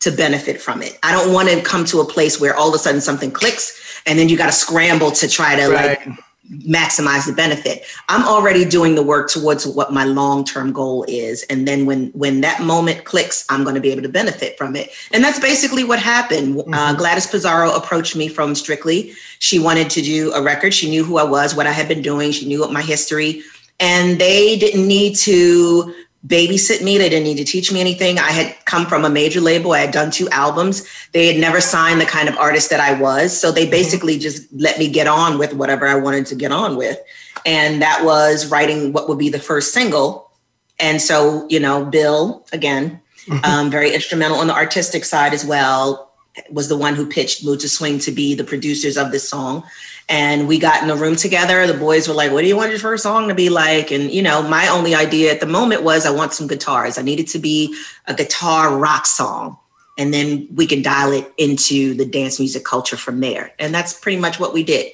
[0.00, 0.98] to benefit from it.
[1.02, 4.02] I don't want to come to a place where all of a sudden something clicks
[4.06, 6.18] and then you got to scramble to try to like Right.
[6.50, 7.84] Maximize the benefit.
[8.08, 12.40] I'm already doing the work towards what my long-term goal is and then when when
[12.40, 14.90] that moment clicks, I'm going to be able to benefit from it.
[15.12, 16.62] And that's basically what happened.
[16.72, 19.12] Uh, Gladys Pizarro approached me from Strictly.
[19.38, 20.74] She wanted to do a record.
[20.74, 23.42] She knew who I was, what I had been doing, she knew what my history
[23.80, 25.94] and they didn't need to
[26.26, 26.98] babysit me.
[26.98, 28.18] They didn't need to teach me anything.
[28.18, 29.72] I had come from a major label.
[29.72, 30.86] I had done two albums.
[31.12, 33.38] They had never signed the kind of artist that I was.
[33.38, 36.76] So they basically just let me get on with whatever I wanted to get on
[36.76, 36.98] with.
[37.46, 40.30] And that was writing what would be the first single.
[40.78, 43.00] And so, you know, Bill, again,
[43.44, 46.10] um, very instrumental on the artistic side as well,
[46.50, 49.64] was the one who pitched Mood II Swing to be the producers of this song.
[50.08, 51.66] And we got in the room together.
[51.66, 53.90] The boys were like, What do you want your first song to be like?
[53.90, 56.98] And, you know, my only idea at the moment was I want some guitars.
[56.98, 59.56] I needed to be a guitar rock song.
[59.98, 63.52] And then we can dial it into the dance music culture from there.
[63.58, 64.92] And that's pretty much what we did.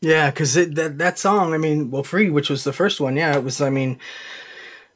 [0.00, 3.36] Yeah, because that that song, I mean, well, "Free," which was the first one, yeah,
[3.36, 3.60] it was.
[3.60, 3.98] I mean,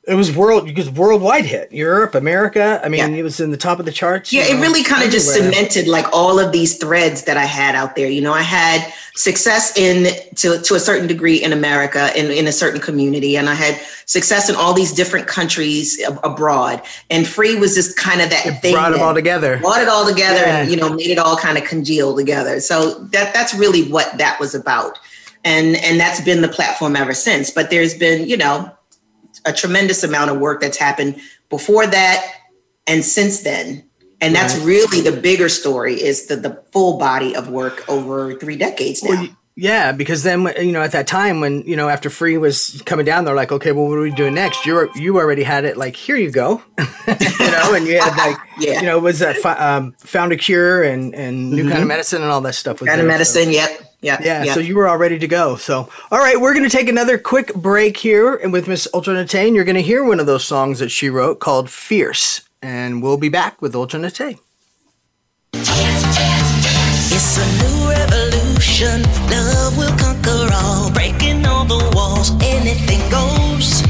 [0.05, 2.81] it was world because worldwide hit, Europe, America.
[2.85, 3.21] I mean, Yeah.
[3.21, 4.33] it was in the top of the charts.
[4.33, 7.45] Yeah, you it really kind of just cemented like all of these threads that I
[7.45, 8.09] had out there.
[8.09, 12.49] You know, I had success in to to a certain degree in America in in
[12.49, 16.83] a certain community, and I had success in all these different countries ab- abroad.
[17.09, 19.59] And free was just kind of that thing brought that all together.
[19.59, 22.59] brought it all together, and you know, made it all kind of congeal together.
[22.59, 24.99] So that that's really what that was about,
[25.45, 27.51] and and that's been the platform ever since.
[27.51, 28.69] But there's been you know
[29.45, 32.25] a tremendous amount of work that's happened before that
[32.87, 33.85] and since then
[34.21, 38.57] and that's really the bigger story is the, the full body of work over three
[38.57, 42.09] decades now Well, yeah, because then you know at that time when you know after
[42.09, 44.65] Free was coming down, they're like, okay, well, what are we doing next?
[44.65, 46.85] You you already had it like here you go, you
[47.51, 48.81] know, and you had like Yeah.
[48.81, 52.31] you know was that um, found a cure and and new kind of medicine and
[52.31, 52.81] all that stuff.
[52.81, 54.55] Was kind of there, so- medicine yep yep Yeah, yep.
[54.55, 55.55] so you were all ready to go.
[55.55, 59.47] So, all right, we're going to take another quick break here and with Miss Ultranate,
[59.47, 62.43] and you're going to hear one of those songs that she wrote called Fierce.
[62.61, 64.41] And we'll be back with Ultranate.
[65.55, 69.03] It's a new revolution.
[69.31, 72.33] Love will conquer all, breaking all the walls.
[72.43, 73.83] Anything goes.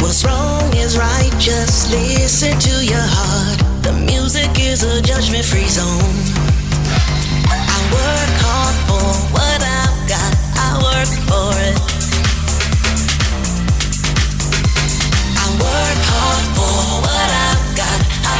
[0.00, 1.30] What's wrong is right.
[1.38, 3.58] Just listen to your heart.
[3.84, 6.14] The music is a judgment-free zone.
[7.46, 8.47] I work hard
[15.38, 18.00] I work hard for what I've got.
[18.26, 18.38] I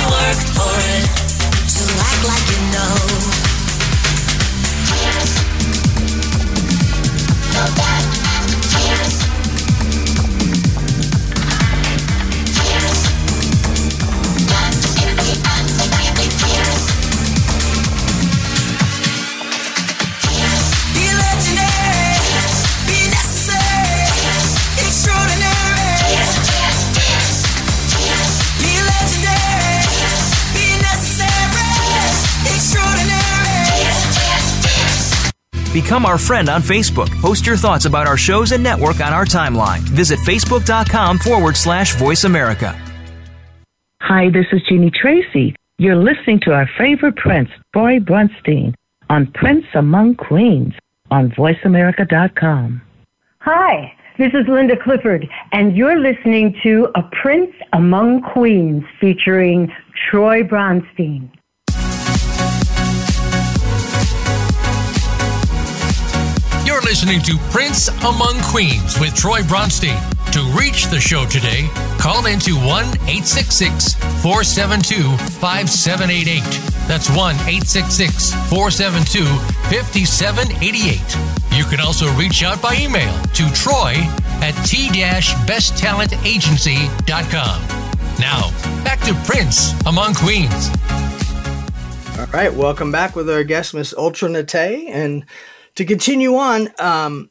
[0.59, 1.07] for it.
[2.01, 3.48] Act like you know.
[35.73, 37.11] Become our friend on Facebook.
[37.21, 39.81] Post your thoughts about our shows and network on our timeline.
[39.81, 42.77] Visit facebook.com forward slash voice America.
[44.01, 45.55] Hi, this is Jeannie Tracy.
[45.77, 48.75] You're listening to our favorite prince, Troy Bronstein,
[49.11, 50.73] on Prince Among Queens
[51.11, 52.83] on VoiceAmerica.com.
[53.41, 59.73] Hi, this is Linda Clifford, and you're listening to A Prince Among Queens featuring
[60.11, 61.31] Troy Bronstein.
[66.79, 69.99] You're listening to Prince Among Queens with Troy Bronstein.
[70.31, 75.03] To reach the show today, call into 1 866 472
[75.43, 76.41] 5788.
[76.87, 79.25] That's 1 866 472
[79.75, 81.03] 5788.
[81.59, 83.95] You can also reach out by email to troy
[84.39, 87.59] at t-besttalentagency.com.
[88.21, 88.53] Now,
[88.85, 90.71] back to Prince Among Queens.
[92.17, 94.55] All right, welcome back with our guest, Miss Ultra Nate.
[94.55, 95.25] And
[95.79, 97.31] to continue on, um,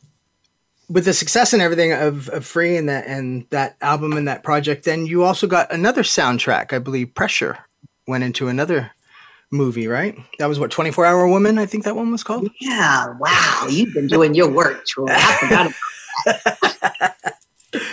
[0.89, 4.41] with the success and everything of, of Free and that and that album and that
[4.41, 7.57] project, then you also got another soundtrack, I believe Pressure
[8.07, 8.89] went into another
[9.51, 10.17] movie, right?
[10.39, 12.49] That was what, 24 Hour Woman, I think that one was called?
[12.61, 13.67] Yeah, wow.
[13.69, 15.07] You've been doing your work, Troy.
[15.09, 15.71] I forgot
[16.25, 17.13] about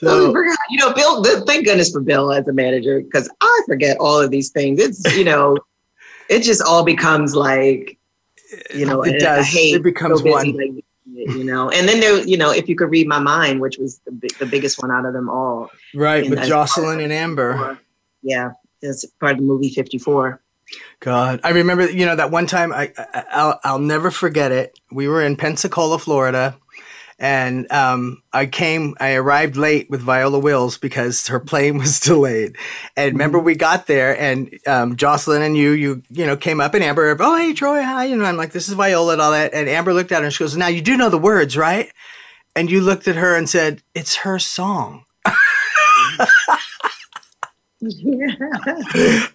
[0.00, 0.58] So- I forgot.
[0.68, 4.32] You know, Bill, thank goodness for Bill as a manager because I forget all of
[4.32, 4.80] these things.
[4.80, 5.56] It's, you know,
[6.28, 7.98] it just all becomes like,
[8.74, 9.46] you know, It does.
[9.46, 10.52] hate, It becomes so one.
[10.56, 10.84] like,
[11.14, 13.98] you know, and then there, you know, if you could read my mind, which was
[14.04, 15.70] the, big, the biggest one out of them all.
[15.94, 17.78] Right, with Jocelyn and Amber.
[18.22, 20.40] Yeah, it's part of the movie 54.
[21.00, 24.78] God, I remember, you know, that one time I, I I'll, I'll never forget it.
[24.90, 26.56] We were in Pensacola, Florida,
[27.22, 32.56] and um, I came, I arrived late with Viola Wills because her plane was delayed.
[32.96, 36.74] And remember, we got there, and um, Jocelyn and you, you, you know, came up,
[36.74, 39.30] and Amber, oh hey Troy, hi, you know, I'm like, this is Viola and all
[39.30, 39.54] that.
[39.54, 41.92] And Amber looked at her and she goes, now you do know the words, right?
[42.56, 45.04] And you looked at her and said, it's her song.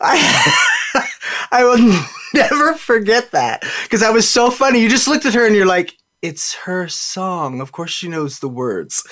[0.01, 0.53] I,
[1.51, 4.79] I will never forget that because I was so funny.
[4.81, 7.61] You just looked at her and you're like, it's her song.
[7.61, 9.03] Of course, she knows the words.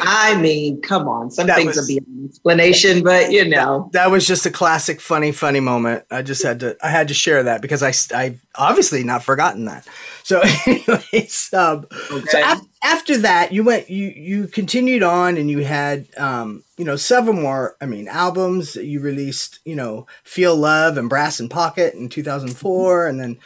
[0.00, 1.30] I mean, come on.
[1.30, 3.90] Some That things was- are beyond explanation, but you know.
[3.92, 6.04] That was just a classic, funny, funny moment.
[6.10, 9.66] I just had to, I had to share that because I, I obviously not forgotten
[9.66, 9.86] that.
[10.22, 12.42] So, anyways, um, so Okay.
[12.42, 16.96] af- after that, you went, you you continued on, and you had, um, you know,
[16.96, 17.76] several more.
[17.80, 19.58] I mean, albums you released.
[19.66, 23.36] You know, Feel Love and Brass in Pocket in 2004, and then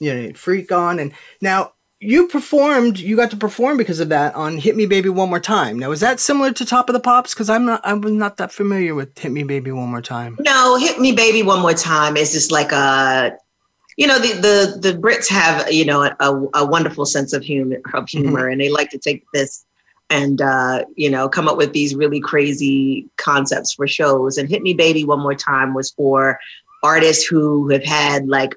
[0.00, 2.98] you know, Freak on, and now you performed.
[2.98, 5.78] You got to perform because of that on Hit Me Baby One More Time.
[5.78, 7.34] Now, is that similar to Top of the Pops?
[7.34, 10.36] Because I'm not, I was not that familiar with Hit Me Baby One More Time.
[10.40, 13.36] No, hit me baby one more time is just like a
[14.00, 17.80] you know the the the Brits have you know a, a wonderful sense of humor
[17.92, 19.66] of humor and they like to take this
[20.08, 24.62] and uh you know come up with these really crazy concepts for shows and hit
[24.62, 26.38] me baby one more time was for
[26.82, 28.54] artists who have had like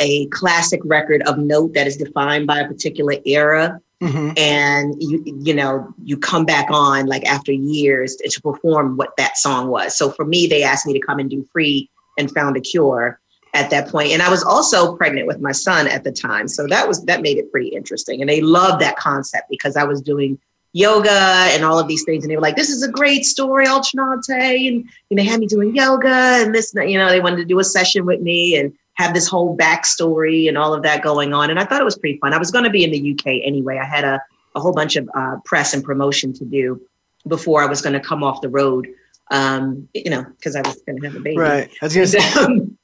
[0.00, 3.80] a classic record of note that is defined by a particular era.
[4.02, 4.30] Mm-hmm.
[4.38, 9.36] and you you know you come back on like after years to perform what that
[9.36, 9.94] song was.
[9.94, 13.20] So for me they asked me to come and do free and found a cure
[13.52, 14.12] at that point.
[14.12, 16.48] And i was also pregnant with my son at the time.
[16.48, 18.22] So that was that made it pretty interesting.
[18.22, 20.38] And they loved that concept because i was doing
[20.72, 21.10] yoga
[21.52, 22.24] and all of these things.
[22.24, 25.46] And they were like this is a great story alternate and, and they had me
[25.46, 28.56] doing yoga and this you know they wanted to do a session with me.
[28.56, 31.50] And have this whole backstory and all of that going on.
[31.50, 32.32] And I thought it was pretty fun.
[32.32, 33.78] I was going to be in the UK anyway.
[33.78, 34.22] I had a,
[34.54, 36.80] a whole bunch of uh, press and promotion to do
[37.26, 38.88] before I was going to come off the road,
[39.30, 41.36] um, you know, because I was going to have a baby.
[41.36, 41.70] Right.
[41.80, 42.78] I was gonna say, Um,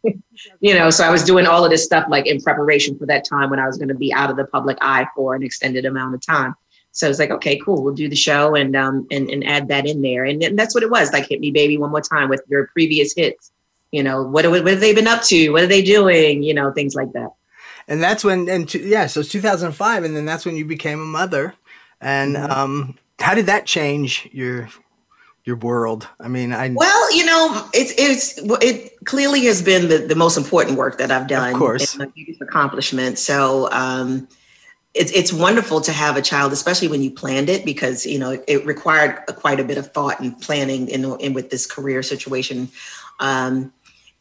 [0.61, 3.25] you know, so I was doing all of this stuff like in preparation for that
[3.25, 5.85] time when I was going to be out of the public eye for an extended
[5.87, 6.55] amount of time.
[6.93, 7.83] So I was like, okay, cool.
[7.83, 10.25] We'll do the show and um and, and add that in there.
[10.25, 11.13] And, then that's what it was.
[11.13, 13.53] Like hit me baby one more time with your previous hits.
[13.93, 15.51] You know, what, what have they been up to?
[15.51, 16.43] What are they doing?
[16.43, 17.31] You know, things like that.
[17.89, 21.01] and that's when, and t- yeah, so it's 2005, and then that's when you became
[21.01, 21.55] a mother.
[22.01, 22.51] And Mm-hmm.
[22.53, 24.69] um, how did that change your
[25.45, 26.09] your world?
[26.21, 30.37] I mean, I Well, you know, it's it's it clearly has been the, the most
[30.37, 31.53] important work that I've done.
[31.53, 31.95] of course.
[31.95, 33.19] and my biggest accomplishment.
[33.19, 34.29] So um,
[34.93, 38.43] it's it's wonderful to have a child, especially when you planned it, because you know
[38.47, 42.03] it required a, quite a bit of thought and planning in, in with this career
[42.03, 42.69] situation.
[43.21, 43.73] Um,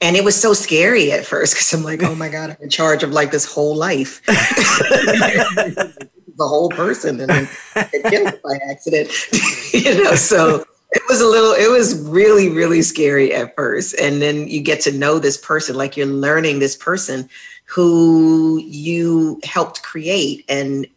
[0.01, 2.69] and it was so scary at first because I'm like, oh my god, I'm in
[2.69, 5.93] charge of like this whole life, the
[6.39, 9.09] whole person, and then get killed by accident,
[9.73, 10.15] you know.
[10.15, 14.61] So it was a little it was really really scary at first and then you
[14.61, 17.29] get to know this person like you're learning this person
[17.65, 20.87] who you helped create and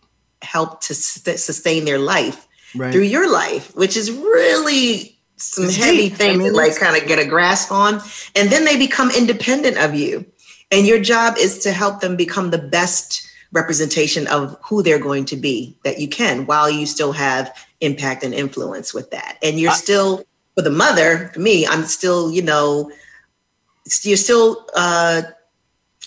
[0.42, 2.92] helped to sus- sustain their life right.
[2.92, 6.14] through your life which is really some It's heavy deep.
[6.14, 8.00] thing I mean, to like kind of get a grasp on
[8.36, 10.26] and then they become independent of you
[10.70, 15.24] and your job is to help them become the best representation of who they're going
[15.26, 19.58] to be that you can while you still have impact and influence with that and
[19.58, 22.90] you're I- still for the mother for me i'm still you know
[24.02, 25.22] you're still uh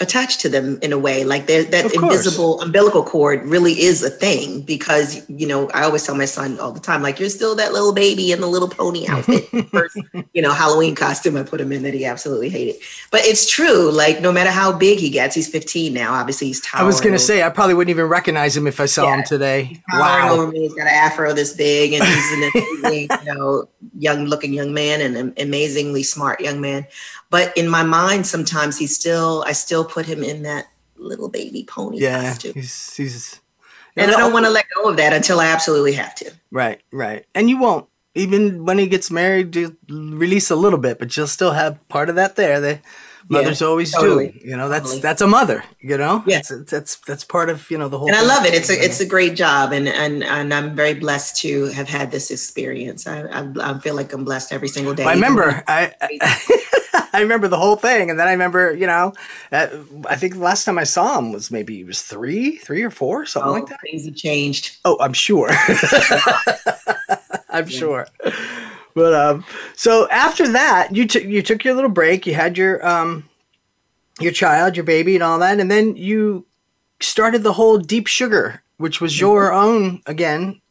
[0.01, 4.61] attached to them in a way like that invisible umbilical cord really is a thing
[4.63, 7.71] because you know i always tell my son all the time like you're still that
[7.71, 9.97] little baby in the little pony outfit first
[10.33, 12.75] you know halloween costume i put him in that he absolutely hated
[13.11, 16.59] but it's true like no matter how big he gets he's 15 now obviously he's
[16.61, 19.19] tired I was gonna say I probably wouldn't even recognize him if I saw him
[19.19, 19.25] Yeah.
[19.25, 19.81] today.
[19.91, 20.33] towering Wow.
[20.33, 20.61] over me.
[20.61, 24.73] He's got an afro this big, and he's an amazing, you know, young looking young
[24.73, 26.85] man and an amazingly smart young man.
[27.29, 30.67] But in my mind, sometimes he's still, I still put him in that
[30.97, 32.53] little baby pony Yeah, costume.
[32.53, 33.39] he's he's.
[33.97, 36.31] And I don't want to let go of that until I absolutely have to.
[36.51, 37.87] Right, right, and you won't.
[38.13, 42.09] Even when he gets married, you release a little bit, but you'll still have part
[42.09, 42.59] of that there.
[42.59, 42.79] The
[43.29, 44.49] mothers always totally, do.
[44.49, 45.01] You know, that's totally.
[45.01, 45.63] that's a mother.
[45.79, 46.37] You know, Yeah.
[46.37, 48.07] that's that's that's part of you know the whole.
[48.07, 48.53] And I love it.
[48.53, 52.11] It's a it's a great job, and and and I'm very blessed to have had
[52.11, 53.07] this experience.
[53.07, 55.03] I I, I feel like I'm blessed every single day.
[55.05, 55.93] I remember, I,
[57.13, 59.13] I remember the whole thing, and then I remember, you know,
[59.51, 59.67] uh,
[60.09, 62.89] I think the last time I saw him was maybe he was three, three or
[62.91, 63.79] four, something Oh, like that.
[63.81, 64.77] things have changed.
[64.85, 65.49] Oh, I'm sure.
[67.49, 68.07] I'm sure.
[68.93, 72.25] But um, so after that, you took you took your little break.
[72.25, 73.29] You had your um,
[74.19, 76.45] your child, your baby, and all that, and then you
[76.99, 80.61] started the whole Deep Sugar, which was your own again.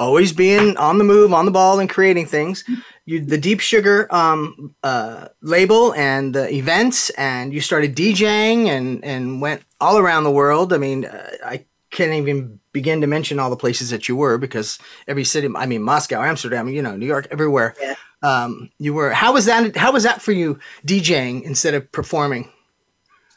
[0.00, 2.62] Always being on the move, on the ball, and creating things.
[3.04, 9.04] You the Deep Sugar um, uh, label and the events, and you started DJing and
[9.04, 10.72] and went all around the world.
[10.72, 14.38] I mean, uh, I can't even begin to mention all the places that you were
[14.38, 17.74] because every city, I mean, Moscow, Amsterdam, you know, New York, everywhere.
[17.82, 17.94] Yeah.
[18.22, 19.10] Um, you were.
[19.10, 19.76] How was that?
[19.76, 22.52] How was that for you, DJing instead of performing?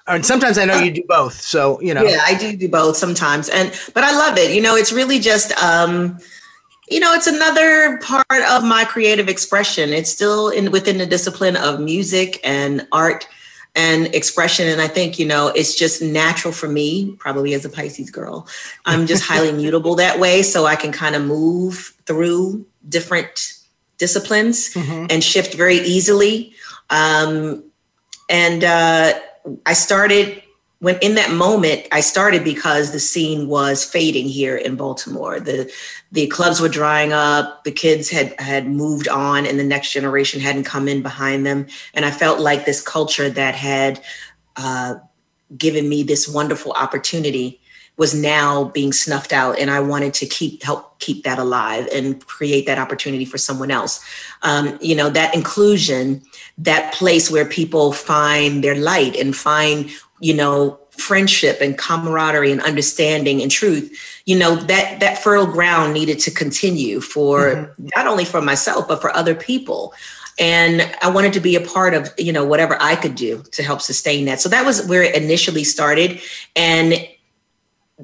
[0.05, 2.03] And sometimes I know you do both, so you know.
[2.03, 4.53] Yeah, I do do both sometimes, and but I love it.
[4.53, 6.19] You know, it's really just um,
[6.89, 9.89] you know, it's another part of my creative expression.
[9.89, 13.27] It's still in within the discipline of music and art
[13.75, 14.67] and expression.
[14.67, 18.47] And I think, you know, it's just natural for me, probably as a Pisces girl.
[18.85, 20.43] I'm just highly mutable that way.
[20.43, 23.53] So I can kind of move through different
[23.97, 24.75] disciplines
[25.09, 26.53] and shift very easily.
[26.89, 27.63] Um,
[28.29, 29.13] and uh,
[29.65, 30.41] I started
[30.81, 35.39] when in that moment I started because the scene was fading here in Baltimore.
[35.39, 35.71] The
[36.11, 40.41] the clubs were drying up, the kids had had moved on and the next generation
[40.41, 41.67] hadn't come in behind them.
[41.93, 44.01] And I felt like this culture that had
[44.57, 44.95] uh,
[45.55, 47.59] given me this wonderful opportunity
[47.97, 52.25] was now being snuffed out and i wanted to keep help keep that alive and
[52.25, 54.03] create that opportunity for someone else
[54.43, 56.21] um, you know that inclusion
[56.57, 59.91] that place where people find their light and find
[60.21, 65.93] you know friendship and camaraderie and understanding and truth you know that that fertile ground
[65.93, 69.93] needed to continue for not only for myself but for other people
[70.39, 73.63] and i wanted to be a part of you know whatever i could do to
[73.63, 76.21] help sustain that so that was where it initially started
[76.55, 76.93] and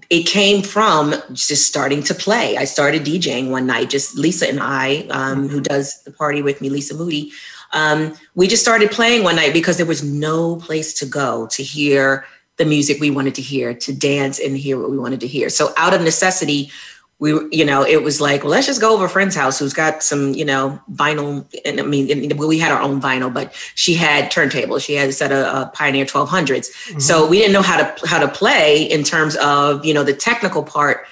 [0.09, 2.57] it came from just starting to play.
[2.57, 6.61] I started DJing one night, just Lisa and I, um, who does the party with
[6.61, 7.31] me, Lisa Moody.
[7.73, 11.63] Um, we just started playing one night because there was no place to go to
[11.63, 12.25] hear
[12.57, 15.49] the music we wanted to hear, to dance and hear what we wanted to hear.
[15.49, 16.71] So, out of necessity,
[17.19, 19.73] we, you know, it was like, well, let's just go over a friend's house who's
[19.73, 21.45] got some, you know, vinyl.
[21.65, 24.85] And I mean, and we had our own vinyl, but she had turntables.
[24.85, 27.01] She had a set of uh, Pioneer 1200s.
[27.01, 30.13] So we didn't know how to how to play in terms of, you know, the
[30.13, 31.07] technical part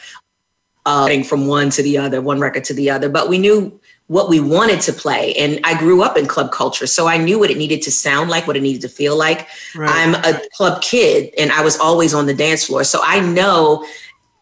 [0.85, 3.09] of getting from one to the other, one record to the other.
[3.09, 5.33] But we knew what we wanted to play.
[5.33, 6.85] And I grew up in club culture.
[6.85, 9.47] So I knew what it needed to sound like, what it needed to feel like.
[9.75, 12.83] I'm a club kid and I was always on the dance floor.
[12.83, 13.85] So I know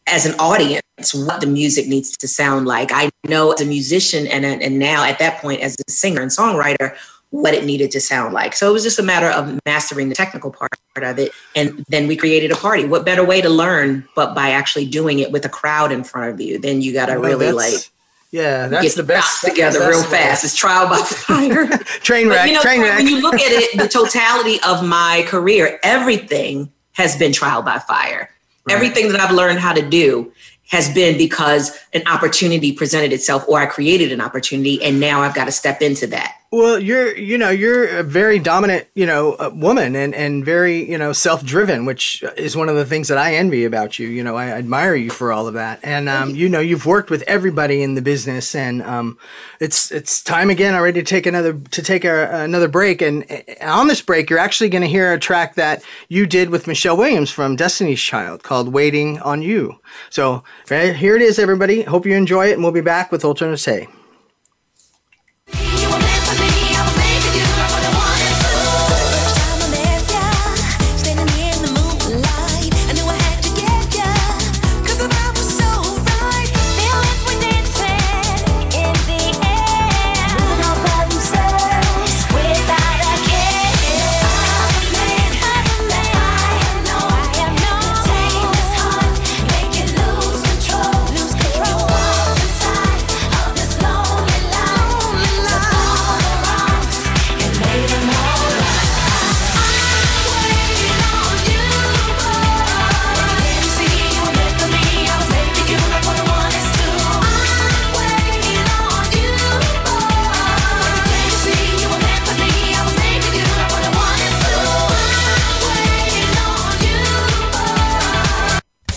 [0.07, 0.81] as an audience
[1.13, 2.91] what the music needs to sound like.
[2.93, 6.29] I know as a musician and, and now at that point as a singer and
[6.29, 6.95] songwriter
[7.29, 8.55] what it needed to sound like.
[8.55, 11.31] So it was just a matter of mastering the technical part of it.
[11.55, 12.85] And then we created a party.
[12.85, 16.31] What better way to learn but by actually doing it with a crowd in front
[16.31, 16.59] of you?
[16.59, 17.89] Then you got to really like
[18.33, 19.45] Yeah, that's get the best.
[19.45, 20.43] together that's real fast.
[20.43, 21.67] It's trial by fire.
[22.01, 22.39] Train wreck.
[22.39, 22.97] But, you know, train wreck.
[22.97, 27.77] when you look at it, the totality of my career, everything has been trial by
[27.77, 28.31] fire.
[28.67, 30.31] Everything that I've learned how to do
[30.69, 35.35] has been because an opportunity presented itself or I created an opportunity and now I've
[35.35, 36.35] got to step into that.
[36.55, 40.87] Well, you're, you know, you're a very dominant, you know, uh, woman and, and very,
[40.87, 44.07] you know, self-driven, which is one of the things that I envy about you.
[44.07, 45.79] You know, I admire you for all of that.
[45.81, 49.17] And, um, you know, you've worked with everybody in the business and, um,
[49.59, 53.01] it's, it's time again already to take another, to take a, another break.
[53.01, 56.51] And uh, on this break, you're actually going to hear a track that you did
[56.51, 59.79] with Michelle Williams from Destiny's Child called Waiting on You.
[60.11, 61.81] So uh, here it is, everybody.
[61.81, 62.53] Hope you enjoy it.
[62.53, 63.57] And we'll be back with Ultra Nate.
[63.57, 64.02] Lose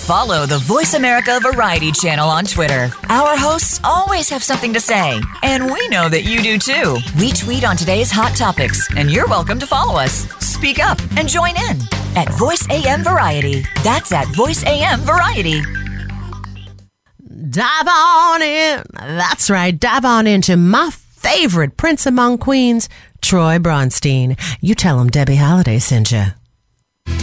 [0.06, 2.90] Follow the Voice America Variety channel on Twitter.
[3.08, 6.98] Our hosts always have something to say, and we know that you do too.
[7.18, 10.28] We tweet on today's hot topics, and you're welcome to follow us.
[10.38, 11.80] Speak up and join in
[12.14, 13.64] at Voice AM Variety.
[13.82, 15.60] That's at Voice AM Variety.
[17.50, 18.84] Dive on in.
[18.94, 19.76] That's right.
[19.76, 22.88] Dive on into my favorite Prince Among Queens,
[23.22, 24.38] Troy Bronstein.
[24.60, 26.26] You tell him Debby Holiday sent you.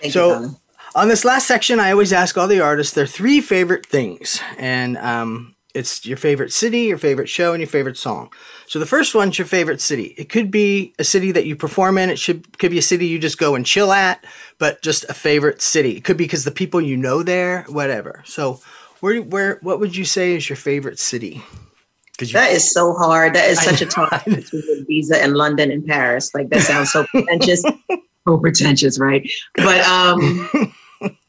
[0.00, 0.56] Thank so, you,
[0.94, 4.98] on this last section, I always ask all the artists their three favorite things, and
[4.98, 8.32] um, it's your favorite city, your favorite show, and your favorite song.
[8.66, 10.14] So the first one's your favorite city.
[10.16, 12.10] It could be a city that you perform in.
[12.10, 14.24] It should could be a city you just go and chill at,
[14.58, 15.96] but just a favorite city.
[15.96, 18.22] It could be because the people you know there, whatever.
[18.24, 18.60] So
[19.00, 21.42] where where what would you say is your favorite city?
[22.12, 23.34] Because That is so hard.
[23.34, 26.32] That is such a know, tough between Ibiza and London and Paris.
[26.32, 27.64] Like that sounds so pretentious.
[28.28, 29.28] so pretentious, right?
[29.56, 30.48] But um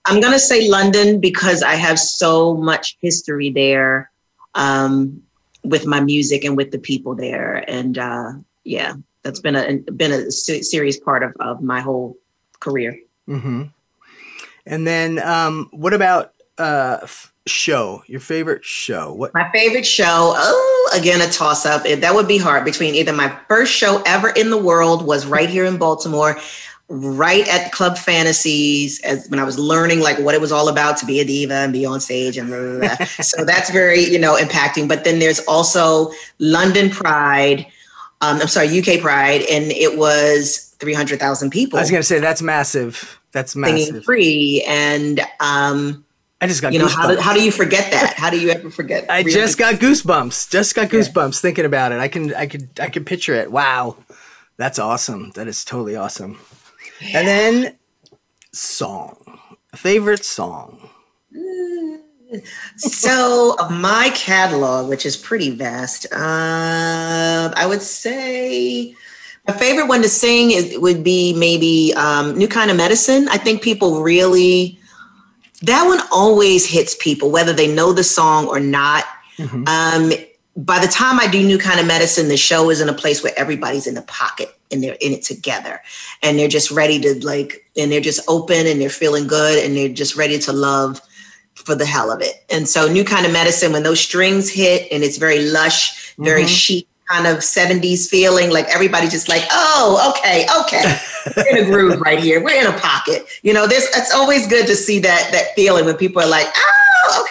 [0.06, 4.12] I'm gonna say London because I have so much history there
[4.56, 5.22] um
[5.64, 7.64] with my music and with the people there.
[7.68, 8.32] And uh
[8.64, 12.18] yeah, that's been a been a serious part of, of my whole
[12.60, 13.00] career.
[13.28, 13.64] Mm-hmm.
[14.66, 18.04] And then um, what about uh, f- show?
[18.08, 19.14] Your favorite show?
[19.14, 19.34] What?
[19.34, 21.84] My favorite show, oh, again, a toss up.
[21.84, 25.50] That would be hard between either my first show ever in the world was right
[25.50, 26.40] here in Baltimore,
[26.88, 30.98] right at Club Fantasies, as when I was learning like what it was all about
[30.98, 33.06] to be a diva and be on stage and blah, blah, blah.
[33.22, 34.88] so that's very, you know, impacting.
[34.88, 37.66] But then there's also London Pride.
[38.22, 42.42] Um, I'm sorry, UK Pride, and it was 300,000 people I was gonna say that's
[42.42, 43.20] massive.
[43.32, 44.06] That's massive.
[44.06, 44.64] free.
[44.68, 46.06] And um,
[46.40, 48.14] I just got you know, how do, how do you forget that?
[48.14, 49.04] How do you ever forget?
[49.10, 49.42] I 300,000?
[49.42, 50.50] just got goosebumps.
[50.50, 52.00] Just got goosebumps thinking about it.
[52.00, 53.52] I can, I could, I could picture it.
[53.52, 53.98] Wow,
[54.56, 55.32] that's awesome.
[55.32, 56.40] That is totally awesome.
[57.02, 57.78] And then
[58.54, 59.18] song,
[59.76, 60.90] favorite song.
[62.78, 68.96] so my catalog, which is pretty vast, uh, I would say
[69.48, 73.38] my favorite one to sing is would be maybe um, "New Kind of Medicine." I
[73.38, 74.80] think people really
[75.62, 79.06] that one always hits people, whether they know the song or not.
[79.68, 80.14] Um,
[80.58, 83.22] by the time I do New Kind of Medicine, the show is in a place
[83.22, 85.82] where everybody's in the pocket and they're in it together
[86.24, 89.76] and they're just ready to like, and they're just open and they're feeling good and
[89.76, 91.02] they're just ready to love
[91.56, 92.44] for the hell of it.
[92.50, 96.44] And so, New Kind of Medicine, when those strings hit and it's very lush, very
[96.44, 96.48] Mhm.
[96.48, 101.00] chic kind of 70s feeling, like everybody just like, oh, okay, okay.
[101.38, 102.44] We're in a groove right here.
[102.44, 103.26] We're in a pocket.
[103.44, 106.48] You know, this it's always good to see that that feeling when people are like,
[106.56, 106.85] oh,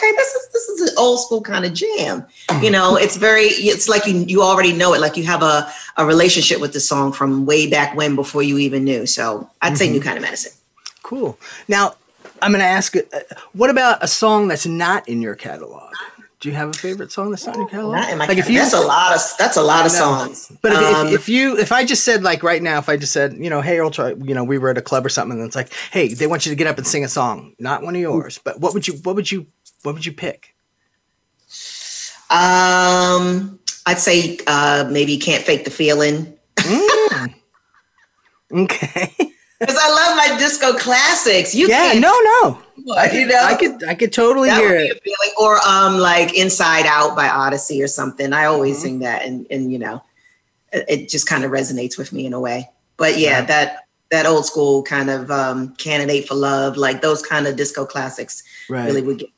[0.04, 2.24] okay, this is this is an old school kind of jam.
[2.60, 5.70] You know, it's very it's like you you already know it, like you have a,
[5.96, 9.06] a relationship with the song from way back when before you even knew.
[9.06, 9.92] So I'd say Mhm.
[9.92, 10.52] new kind of medicine.
[11.02, 11.38] Cool.
[11.68, 11.94] Now,
[12.42, 13.02] I'm going to ask, uh,
[13.52, 15.92] what about a song that's not in your catalog?
[16.40, 17.94] Do you have a favorite song that's not in your catalog?
[17.94, 20.50] Not in my Like if you- that's a lot of that's a lot of songs.
[20.60, 22.96] But if, Um, if, if you, if I just said like right now, if I
[22.98, 25.38] just said, you know, hey, Ultra, you know, we were at a club or something,
[25.38, 27.82] and it's like, hey, they want you to get up and sing a song, not
[27.82, 29.46] one of yours, but what would you, what would you,
[29.84, 30.54] what would you pick?
[32.30, 36.34] Um, I'd say uh, maybe you can't fake the feeling.
[36.56, 37.34] Mm.
[38.64, 39.14] okay.
[39.60, 41.54] Because I love my disco classics.
[41.54, 42.94] You yeah, can't, no, no.
[42.96, 44.96] I you could, know, I could, I could totally hear it.
[44.96, 45.30] a feeling.
[45.38, 48.32] Or um, like Inside Out by Odyssey or something.
[48.32, 48.82] I always Mm-hmm.
[48.82, 50.02] sing that, and and you know,
[50.72, 52.68] it, it just kind of resonates with me in a way.
[52.96, 53.44] But yeah, Yeah.
[53.46, 53.76] that
[54.10, 58.42] that old school kind of um, candidate for love, like those kind of disco classics,
[58.68, 58.86] Right.
[58.86, 59.28] really would get.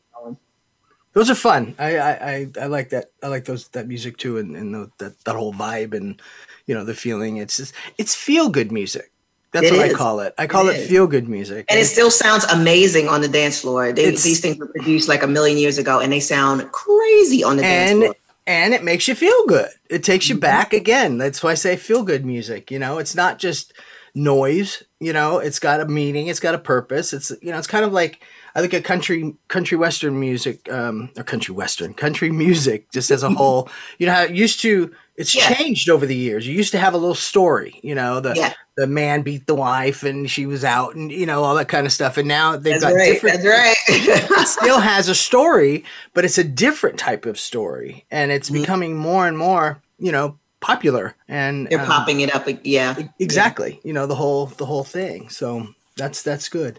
[1.16, 1.74] Those are fun.
[1.80, 3.06] I, I, I, like that.
[3.24, 6.22] I like those that music too, and, and the, that that whole vibe and
[6.66, 7.38] you know the feeling.
[7.38, 9.10] It's just it's feel good music.
[9.52, 10.34] That's It what I call it.
[10.38, 10.88] I call It it, is.
[10.90, 11.66] feel good music.
[11.70, 13.92] And it still sounds amazing on the dance floor.
[13.92, 17.56] They, these things were produced like a million years ago, and they sound crazy on
[17.56, 18.14] the dance and floor.
[18.46, 19.70] and it makes you feel good.
[19.90, 20.34] It takes Mm-hmm.
[20.36, 21.18] you back again.
[21.18, 22.70] That's why I say feel good music.
[22.70, 23.72] You know, it's not just
[24.14, 24.82] noise.
[25.00, 26.28] You know, it's got a meaning.
[26.28, 27.14] It's got a purpose.
[27.14, 28.22] It's you know, it's kind of like
[28.57, 33.22] I look at country country western music, um, or country western country music just as
[33.22, 33.68] a whole.
[33.98, 34.92] You know, how it used to.
[35.16, 35.54] It's Yeah.
[35.54, 36.46] changed over the years.
[36.46, 37.78] You used to have a little story.
[37.82, 38.52] You know, the Yeah.
[38.76, 41.86] the man beat the wife and she was out and you know all that kind
[41.86, 42.16] of stuff.
[42.18, 43.12] And now they've That's got right.
[43.12, 43.76] different That's right.
[44.40, 45.84] it still has a story,
[46.14, 48.61] but it's a different type of story, and it's Mm-hmm.
[48.62, 51.14] becoming more and more, you know, popular.
[51.28, 52.46] And They're um, popping it up.
[52.64, 52.94] Yeah.
[53.18, 55.28] exactly, you know, the whole the whole thing.
[55.30, 56.78] So that's that's good.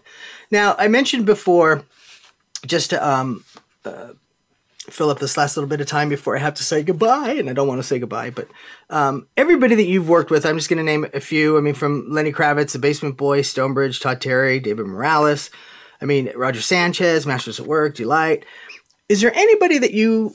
[0.50, 1.82] Now I mentioned before,
[2.66, 3.44] just to um,
[3.84, 4.08] uh,
[4.88, 7.50] fill up this last little bit of time before I have to say goodbye, and
[7.50, 8.48] I don't want to say goodbye, but
[8.90, 11.58] um, everybody that you've worked with, I'm just going to name a few.
[11.58, 15.50] I mean, from Lenny Kravitz, The Basement Boys, Stonebridge, Todd Terry, David Morales.
[16.00, 18.44] I mean, Roger Sanchez, Masters at Work, Delight.
[19.08, 20.34] Is there anybody that you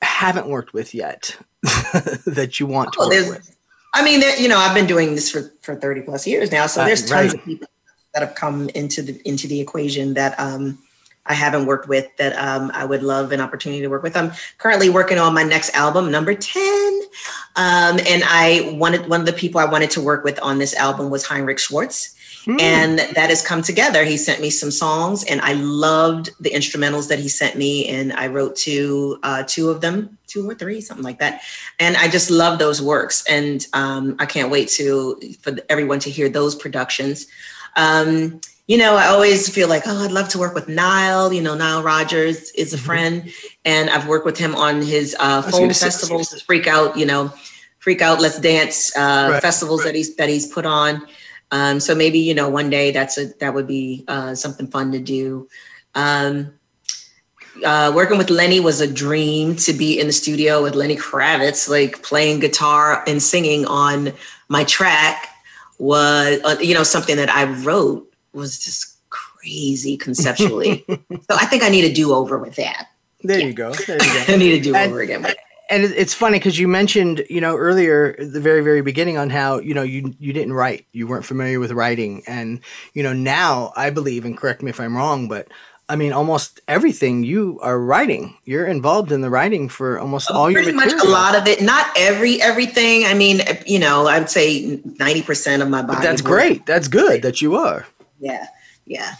[0.00, 3.56] haven't worked with yet that you want to Oh, work with?
[3.94, 6.66] I mean, you know, I've been doing this for, for 30 plus years now.
[6.66, 7.34] So Uh, there's tons right.
[7.34, 7.68] of people
[8.14, 10.78] that have come into the into the equation that um,
[11.28, 14.16] I haven't worked with that um, I would love an opportunity to work with.
[14.16, 17.02] I'm currently working on my next album, number 10.
[17.56, 20.74] Um, and I wanted one of the people I wanted to work with on this
[20.74, 22.14] album was Henrik Schwarz.
[22.58, 24.04] And that has come together.
[24.04, 27.86] He sent me some songs, and I loved the instrumentals that he sent me.
[27.88, 31.42] And I wrote two, uh, two of them, two or three, something like that.
[31.78, 36.10] And I just love those works, and um, I can't wait to for everyone to
[36.10, 37.26] hear those productions.
[37.76, 41.32] Um, you know, I always feel like, oh, I'd love to work with Nile.
[41.32, 43.32] You know, Nile Rodgers is a friend,
[43.64, 46.96] and I've worked with him on his uh, FOLD festivals, his Freak Out.
[46.96, 47.32] You know,
[47.78, 51.06] Freak Out, Let's Dance uh, Right, festivals that he's that he's put on.
[51.50, 54.92] Um, so maybe you know one day that's a that would be uh, something fun
[54.92, 55.48] to do.
[55.94, 56.52] Um,
[57.64, 61.68] uh, working with Lenny was a dream to be in the studio with Lenny Kravitz,
[61.70, 64.12] like playing guitar and singing on
[64.48, 65.28] my track
[65.78, 70.84] was, uh, you know, something that I wrote was just crazy conceptually.
[70.88, 72.88] so I think I need a do over with that.
[73.22, 73.72] There you go.
[73.72, 74.24] There you go.
[74.32, 75.22] I need a do And- over again.
[75.22, 75.36] But
[75.70, 79.58] and it's funny because you mentioned you know earlier the very very beginning on how
[79.58, 82.60] you know you you didn't write you weren't familiar with writing and
[82.94, 85.48] you know now i believe and correct me if i'm wrong but
[85.88, 88.36] i mean almost everything you are writing.
[88.44, 91.46] You're involved in the writing for almost oh, all your pretty much a lot of
[91.46, 93.06] it, not every everything.
[93.06, 95.96] I mean, you know, I would say ninety percent of my body.
[95.96, 96.66] but that's great.
[96.66, 97.86] That's good that you are.
[98.20, 98.46] Yeah,
[98.86, 99.14] yeah.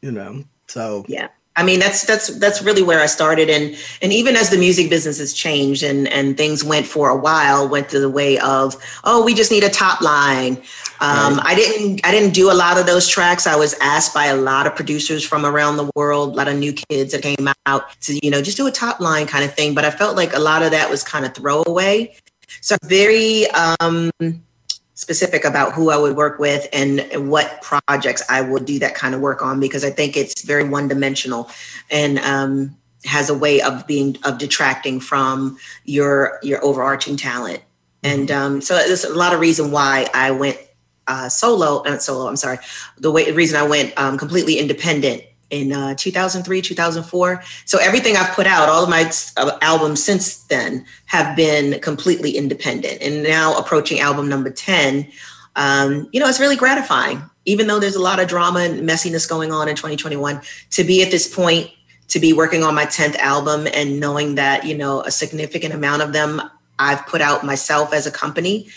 [0.00, 1.04] you know so.
[1.08, 1.28] Yeah.
[1.58, 3.48] I mean that's that's that's really where i started.
[3.48, 7.16] And and even as the music business has changed and and things went for a
[7.16, 10.60] while went to the way of oh we just need a top line
[11.00, 13.46] um, i didn't i didn't do a lot of those tracks.
[13.46, 16.56] I was asked by a lot of producers from around the world a lot of
[16.56, 19.54] new kids that came out to you know just do a top line kind of
[19.54, 19.74] thing.
[19.74, 22.14] But i felt like a lot of that was kind of throwaway.
[22.60, 23.46] So very
[23.80, 24.10] um
[24.96, 29.14] specific about who I would work with and what projects I would do that kind
[29.14, 31.50] of work on because I think it's very one dimensional
[31.90, 32.74] and um,
[33.04, 37.62] has a way of being of detracting from your your overarching talent.
[38.02, 40.58] And um, so there's a lot of reason why I went
[41.08, 42.28] uh, solo, not solo.
[42.28, 42.58] I'm sorry.
[42.98, 47.42] The way the reason I went um, completely independent in uh, 2003, 2004.
[47.64, 52.36] So everything I've put out, all of my uh, albums since then have been completely
[52.36, 53.00] independent.
[53.00, 55.08] And now approaching album number 10,
[55.54, 57.22] um, you know, it's really gratifying.
[57.44, 60.40] Even though there's a lot of drama and messiness going on in 2021,
[60.70, 61.70] to be at this point,
[62.08, 66.02] to be working on my 10th album and knowing that, you know, a significant amount
[66.02, 66.40] of them
[66.78, 68.68] I've put out myself as a company.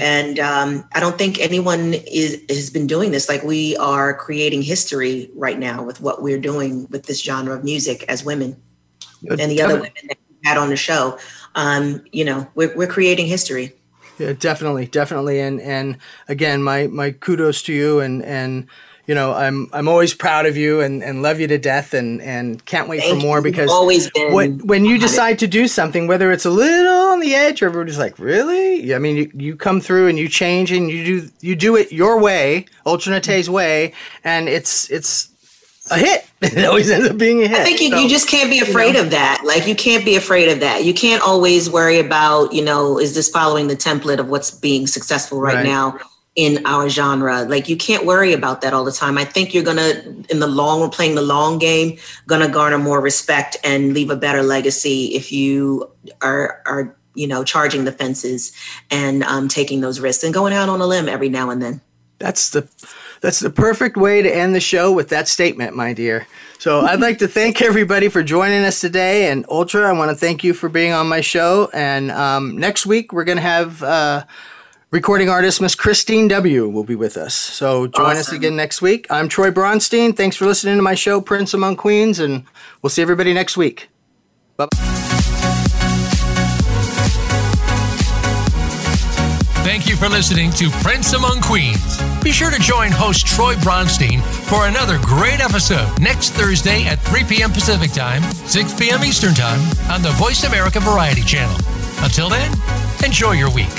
[0.00, 3.28] And um, I don't think anyone is has been doing this.
[3.28, 7.64] Like we are creating history right now with what we're doing with this genre of
[7.64, 8.56] music as women
[9.28, 11.18] and the other women that we had on the show.
[11.54, 13.72] Um, you know, we're we're creating history.
[14.18, 15.98] Yeah, definitely, definitely, and and
[16.28, 18.66] again, my my kudos to you, and and
[19.06, 22.22] you know, I'm I'm always proud of you, and and love you to death, and
[22.22, 25.00] and can't wait Thank for more because always been when when you on it.
[25.00, 28.82] decide to do something, whether it's a little on the edge, or everybody's like, really?
[28.82, 31.76] Yeah, I mean, you, you come through and you change, and you do you do
[31.76, 33.92] it your way, Ultra Nate's way,
[34.22, 35.28] and it's it's
[35.90, 36.26] a hit.
[36.42, 37.60] It always ends up being a hit.
[37.60, 39.02] I think you, So, you just can't be afraid know.
[39.02, 39.42] of that.
[39.44, 40.82] Like you can't be afraid of that.
[40.84, 44.88] You can't always worry about, you know, is this following the template of what's being
[44.88, 45.64] successful right, Right.
[45.64, 45.98] now?
[46.34, 47.42] In our genre.
[47.42, 49.18] Like you can't worry about that all the time.
[49.18, 53.56] I think you're gonna, in the long, playing the long game, gonna garner more respect
[53.64, 55.90] and leave a better legacy if you
[56.22, 58.52] are are you know charging the fences
[58.90, 61.80] and um, taking those risks and going out on a limb every now and then.
[62.18, 62.68] That's the
[63.20, 66.26] that's the perfect way to end the show with that statement, my dear.
[66.58, 69.30] So I'd like to thank everybody for joining us today.
[69.30, 71.68] And Ultra, I want to thank you for being on my show.
[71.72, 74.24] And um, next week, we're to have uh,
[74.92, 76.68] recording artist Miss Kristine W.
[76.68, 77.34] will be with us.
[77.34, 78.18] So join awesome.
[78.18, 79.06] us again next week.
[79.10, 80.14] I'm Troy Bronstein.
[80.14, 82.20] Thanks for listening to my show, Prince Among Queens.
[82.20, 82.44] And
[82.82, 83.88] we'll see everybody next week.
[84.56, 84.68] Bye
[89.64, 92.02] Thank you for listening to Prince Among Queens.
[92.22, 97.24] Be sure to join host Troy Bronstein for another great episode next Thursday at 3
[97.24, 97.50] p.m.
[97.50, 99.02] Pacific Time, 6 p.m.
[99.04, 101.56] Eastern Time on the Voice America Variety Channel.
[102.02, 102.52] Until then,
[103.04, 103.70] enjoy your week.